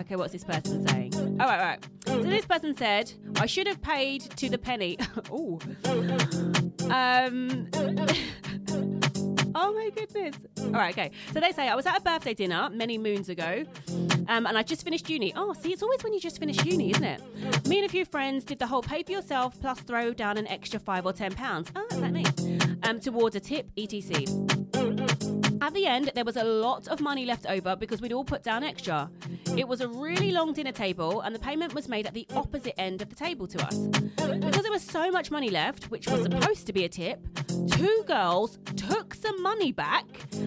Okay, 0.00 0.16
what's 0.16 0.32
this 0.32 0.44
person 0.44 0.86
saying? 0.88 1.14
Oh, 1.16 1.46
right, 1.46 1.60
right. 1.60 1.86
So 2.06 2.22
this 2.22 2.44
person 2.44 2.76
said, 2.76 3.10
I 3.36 3.46
should 3.46 3.66
have 3.66 3.80
paid 3.80 4.22
to 4.36 4.50
the 4.50 4.58
penny. 4.58 4.98
Ooh. 5.30 5.58
Um. 6.90 7.68
oh 9.54 9.72
my 9.72 9.90
goodness. 9.94 10.36
All 10.66 10.72
right, 10.72 10.96
okay. 10.96 11.10
So 11.32 11.40
they 11.40 11.52
say, 11.52 11.68
I 11.68 11.74
was 11.74 11.86
at 11.86 11.98
a 11.98 12.00
birthday 12.00 12.34
dinner 12.34 12.70
many 12.70 12.98
moons 12.98 13.28
ago, 13.28 13.64
um, 14.28 14.46
and 14.46 14.56
I 14.56 14.62
just 14.62 14.84
finished 14.84 15.08
uni. 15.10 15.32
Oh, 15.36 15.52
see, 15.52 15.72
it's 15.72 15.82
always 15.82 16.02
when 16.02 16.12
you 16.14 16.20
just 16.20 16.38
finish 16.38 16.64
uni, 16.64 16.90
isn't 16.90 17.04
it? 17.04 17.20
Me 17.66 17.78
and 17.78 17.86
a 17.86 17.88
few 17.88 18.04
friends 18.04 18.44
did 18.44 18.58
the 18.58 18.66
whole 18.66 18.82
pay 18.82 19.02
for 19.02 19.12
yourself 19.12 19.60
plus 19.60 19.80
throw 19.80 20.12
down 20.12 20.38
an 20.38 20.46
extra 20.48 20.80
five 20.80 21.04
or 21.04 21.12
ten 21.12 21.32
pounds. 21.32 21.70
Oh, 21.76 21.86
that's 21.90 22.00
like 22.00 22.12
me. 22.12 22.24
Um, 22.84 23.00
towards 23.00 23.36
a 23.36 23.40
tip, 23.40 23.70
etc. 23.76 24.24
At 25.60 25.74
the 25.74 25.86
end, 25.86 26.10
there 26.16 26.24
was 26.24 26.36
a 26.36 26.42
lot 26.42 26.88
of 26.88 27.00
money 27.00 27.24
left 27.24 27.46
over 27.46 27.76
because 27.76 28.00
we'd 28.00 28.12
all 28.12 28.24
put 28.24 28.42
down 28.42 28.64
extra. 28.64 29.08
It 29.56 29.68
was 29.68 29.80
a 29.80 29.86
really 29.86 30.32
long 30.32 30.52
dinner 30.52 30.72
table, 30.72 31.20
and 31.20 31.32
the 31.32 31.38
payment 31.38 31.72
was 31.72 31.88
made 31.88 32.04
at 32.04 32.14
the 32.14 32.26
opposite 32.34 32.78
end 32.80 33.00
of 33.00 33.08
the 33.10 33.14
table 33.14 33.46
to 33.46 33.64
us. 33.64 33.76
Because 33.76 34.62
there 34.62 34.72
was 34.72 34.82
so 34.82 35.12
much 35.12 35.30
money 35.30 35.50
left, 35.50 35.84
which 35.84 36.08
was 36.08 36.22
supposed 36.22 36.66
to 36.66 36.72
be 36.72 36.84
a 36.84 36.88
tip, 36.88 37.20
two 37.70 38.02
girls 38.08 38.58
took 38.74 39.14
some 39.14 39.40
money 39.40 39.70
back, 39.70 40.04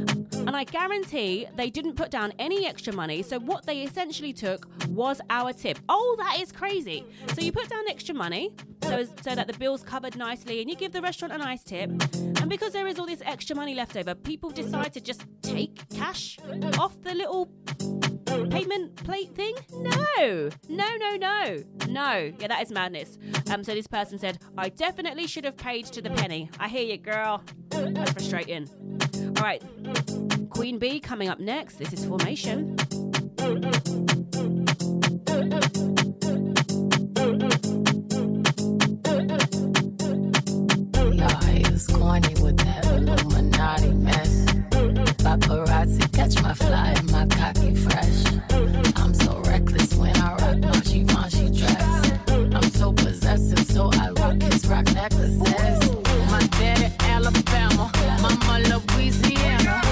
and 0.07 0.56
I 0.56 0.64
guarantee 0.64 1.48
they 1.56 1.69
didn't 1.69 1.95
put 1.95 2.11
down 2.11 2.34
any 2.40 2.65
extra 2.65 2.94
money, 2.94 3.23
so 3.23 3.40
what 3.40 3.65
they 3.65 3.82
essentially 3.82 4.34
took 4.34 4.68
was 4.90 5.22
our 5.30 5.53
tip. 5.53 5.80
Oh, 5.90 6.15
that 6.19 6.40
is 6.40 6.52
crazy. 6.52 7.06
So 7.34 7.41
you 7.41 7.52
put 7.52 7.69
down 7.69 7.84
extra 7.90 8.14
money 8.14 8.53
so, 8.84 9.06
so 9.22 9.36
that 9.36 9.48
the 9.48 9.57
bill's 9.57 9.84
covered 9.84 10.15
nicely, 10.15 10.61
and 10.61 10.69
you 10.69 10.76
give 10.76 10.91
the 10.91 11.02
restaurant 11.02 11.34
a 11.34 11.38
nice 11.38 11.64
tip. 11.64 11.90
And 11.90 12.49
because 12.49 12.73
there 12.73 12.88
is 12.88 12.99
all 12.99 13.07
this 13.07 13.22
extra 13.26 13.56
money 13.56 13.73
left 13.76 13.98
over, 13.98 14.14
people 14.14 14.49
decide 14.52 14.94
to 14.94 15.02
just 15.02 15.26
take 15.41 15.88
cash 15.90 16.38
off 16.77 17.02
the 17.02 17.14
little 17.14 17.49
payment 18.49 18.95
plate 18.98 19.34
thing? 19.36 19.56
No, 19.72 20.49
no, 20.69 20.95
no, 20.98 21.15
no, 21.15 21.64
no. 21.88 22.34
Yeah, 22.40 22.48
that 22.48 22.61
is 22.61 22.72
madness. 22.72 23.18
Um, 23.49 23.64
so 23.64 23.73
this 23.73 23.88
person 23.88 24.19
said, 24.19 24.40
I 24.57 24.69
definitely 24.69 25.27
should 25.27 25.45
have 25.45 25.57
paid 25.57 25.86
to 25.88 26.02
the 26.02 26.10
penny. 26.10 26.49
I 26.60 26.68
hear 26.68 26.84
you, 26.84 26.98
girl. 26.98 27.44
That's 27.69 28.11
frustrating. 28.11 28.69
All 29.38 29.44
right, 29.44 29.64
Queen 30.49 30.80
Bee 30.80 30.99
coming 30.99 31.30
up 31.30 31.39
next. 31.39 31.77
This 31.77 31.93
is 31.93 32.05
Formation. 32.05 32.76
Y'all 41.13 41.41
with 42.41 42.57
that 42.57 42.85
Illuminati 42.85 43.93
mess. 43.93 44.45
Paparazzi 45.23 46.11
catch 46.13 46.41
my 46.41 46.53
fly 46.53 46.93
my 47.11 47.26
cocky 47.27 47.76
fresh. 47.76 48.23
I'm 48.95 49.13
so 49.13 49.41
reckless 49.45 49.93
when 49.95 50.15
I 50.17 50.35
rock 50.35 50.57
my 50.57 50.80
dress. 51.51 52.11
I'm 52.30 52.69
so 52.72 52.91
possessive, 52.91 53.59
so 53.67 53.89
I 53.93 54.09
rock 54.11 54.39
rock 54.67 54.85
necklaces. 54.93 55.41
My 56.31 56.47
daddy 56.57 56.93
Alabama, 57.01 57.91
mama 58.22 58.59
Louisiana. 58.69 59.85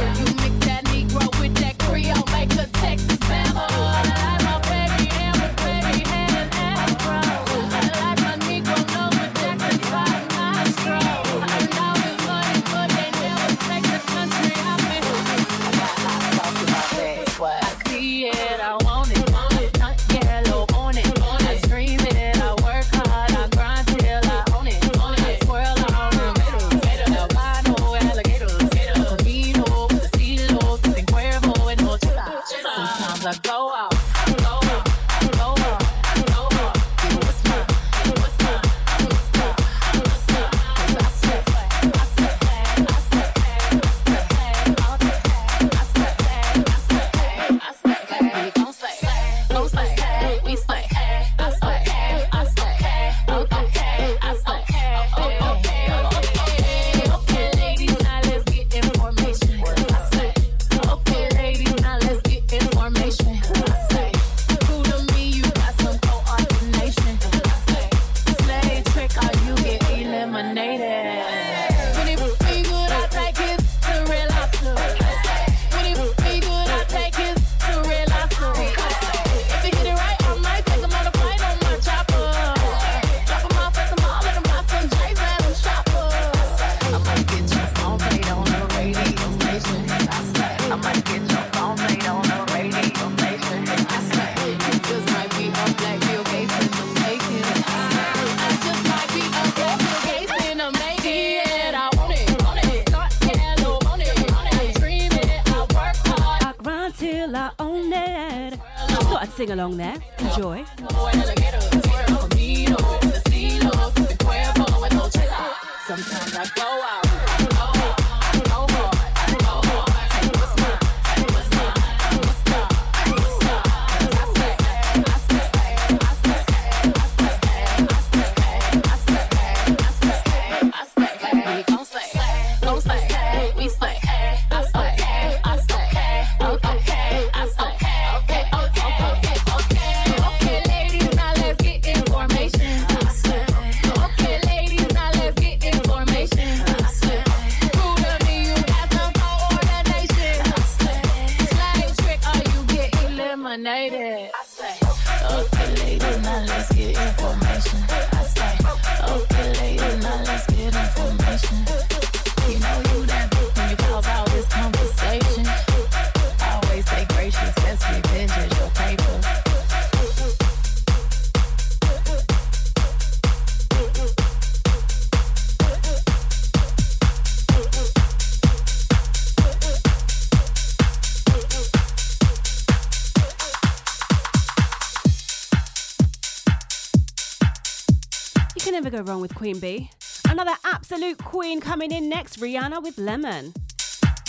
go 188.93 189.01
wrong 189.01 189.21
with 189.21 189.33
Queen 189.33 189.59
Bee. 189.59 189.89
Another 190.29 190.53
absolute 190.63 191.17
queen 191.17 191.59
coming 191.59 191.91
in 191.91 192.09
next 192.09 192.39
Rihanna 192.39 192.83
with 192.83 192.99
Lemon. 192.99 193.51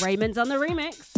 Raymond's 0.02 0.38
on 0.38 0.48
the 0.48 0.54
remix. 0.54 1.13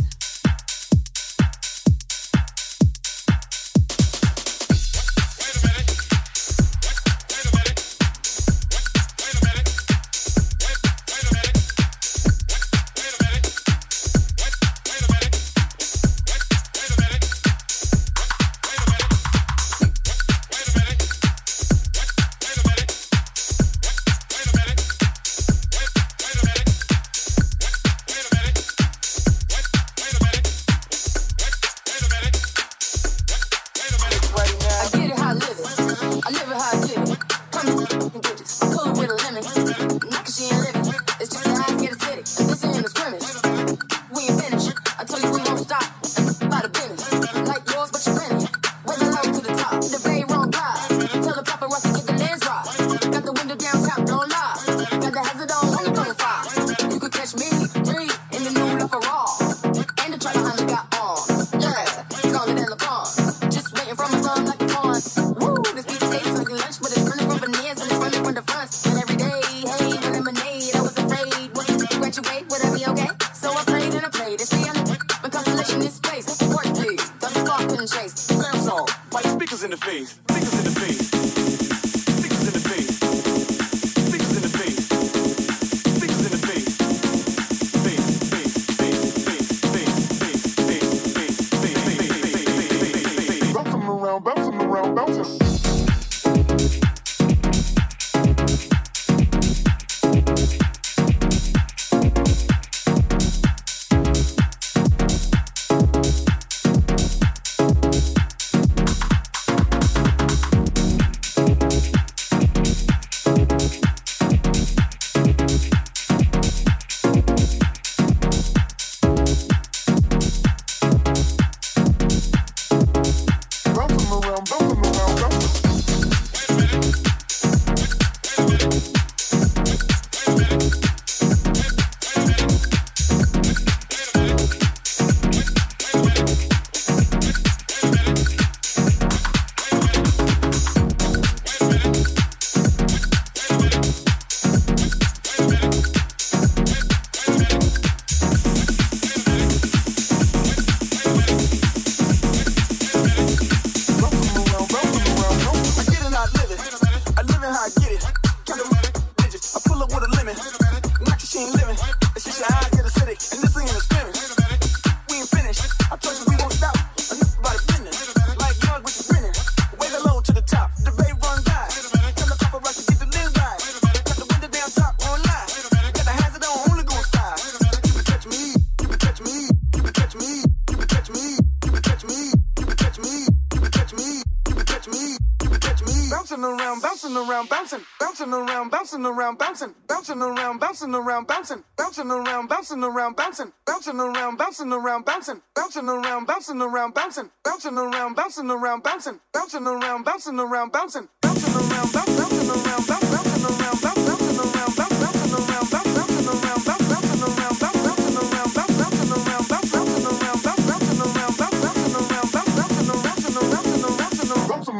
bouncing 194.56 194.72
around, 194.72 195.04
bouncing, 195.04 195.42
bouncing 195.54 195.86
around, 195.86 196.26
bouncing 196.26 196.62
around, 196.62 196.94
bouncing, 196.94 197.30
bouncing 197.44 197.76
around, 197.76 198.14
bouncing 198.14 198.48
around, 198.48 198.82
bouncing, 198.82 199.18
bouncing 199.30 199.66
around, 199.66 200.02
bouncing 200.02 200.40
around, 200.40 200.72
bouncing, 200.72 201.08
bouncing 201.20 201.54
around, 201.54 201.92
bouncing 201.92 202.16
around, 202.16 202.48
bouncing 202.48 203.44
around, 203.52 203.82
bouncing 203.82 204.38
around, 204.40 204.72
bouncing 204.72 205.04
around. 205.04 205.56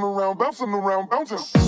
around, 0.03 0.39
bouncing 0.39 0.73
around, 0.73 1.11
bouncing. 1.11 1.66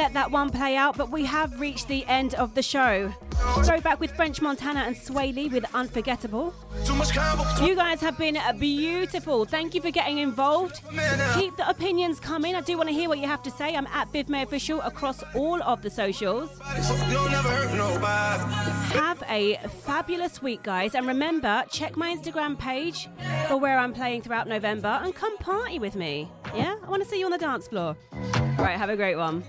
let 0.00 0.14
that 0.14 0.30
one 0.30 0.48
play 0.48 0.76
out, 0.76 0.96
but 0.96 1.10
we 1.10 1.26
have 1.26 1.60
reached 1.60 1.86
the 1.86 2.06
end 2.06 2.34
of 2.36 2.54
the 2.54 2.62
show. 2.62 3.12
Throwback 3.64 4.00
with 4.00 4.10
French 4.16 4.40
Montana 4.40 4.80
and 4.80 4.96
Swae 4.96 5.34
Lee 5.34 5.48
with 5.48 5.66
Unforgettable. 5.74 6.54
You 7.60 7.74
guys 7.74 8.00
have 8.00 8.16
been 8.16 8.38
beautiful. 8.58 9.44
Thank 9.44 9.74
you 9.74 9.82
for 9.82 9.90
getting 9.90 10.16
involved. 10.16 10.80
Keep 11.34 11.58
the 11.58 11.68
opinions 11.68 12.18
coming. 12.18 12.54
I 12.54 12.62
do 12.62 12.78
want 12.78 12.88
to 12.88 12.94
hear 12.94 13.10
what 13.10 13.18
you 13.18 13.26
have 13.26 13.42
to 13.42 13.50
say. 13.50 13.76
I'm 13.76 13.86
at 13.88 14.10
Viv 14.10 14.30
May 14.30 14.42
Official 14.42 14.80
across 14.80 15.22
all 15.34 15.62
of 15.64 15.82
the 15.82 15.90
socials. 15.90 16.58
Have 18.94 19.22
a 19.28 19.58
fabulous 19.82 20.40
week, 20.40 20.62
guys. 20.62 20.94
And 20.94 21.06
remember, 21.06 21.62
check 21.70 21.98
my 21.98 22.16
Instagram 22.16 22.58
page 22.58 23.06
for 23.48 23.58
where 23.58 23.78
I'm 23.78 23.92
playing 23.92 24.22
throughout 24.22 24.48
November 24.48 24.98
and 25.02 25.14
come 25.14 25.36
party 25.36 25.78
with 25.78 25.94
me. 25.94 26.30
Yeah? 26.54 26.76
I 26.82 26.88
want 26.88 27.02
to 27.02 27.08
see 27.08 27.18
you 27.18 27.26
on 27.26 27.32
the 27.32 27.38
dance 27.38 27.68
floor. 27.68 27.98
All 28.60 28.66
right, 28.66 28.76
have 28.76 28.90
a 28.90 28.96
great 28.96 29.16
one. 29.16 29.42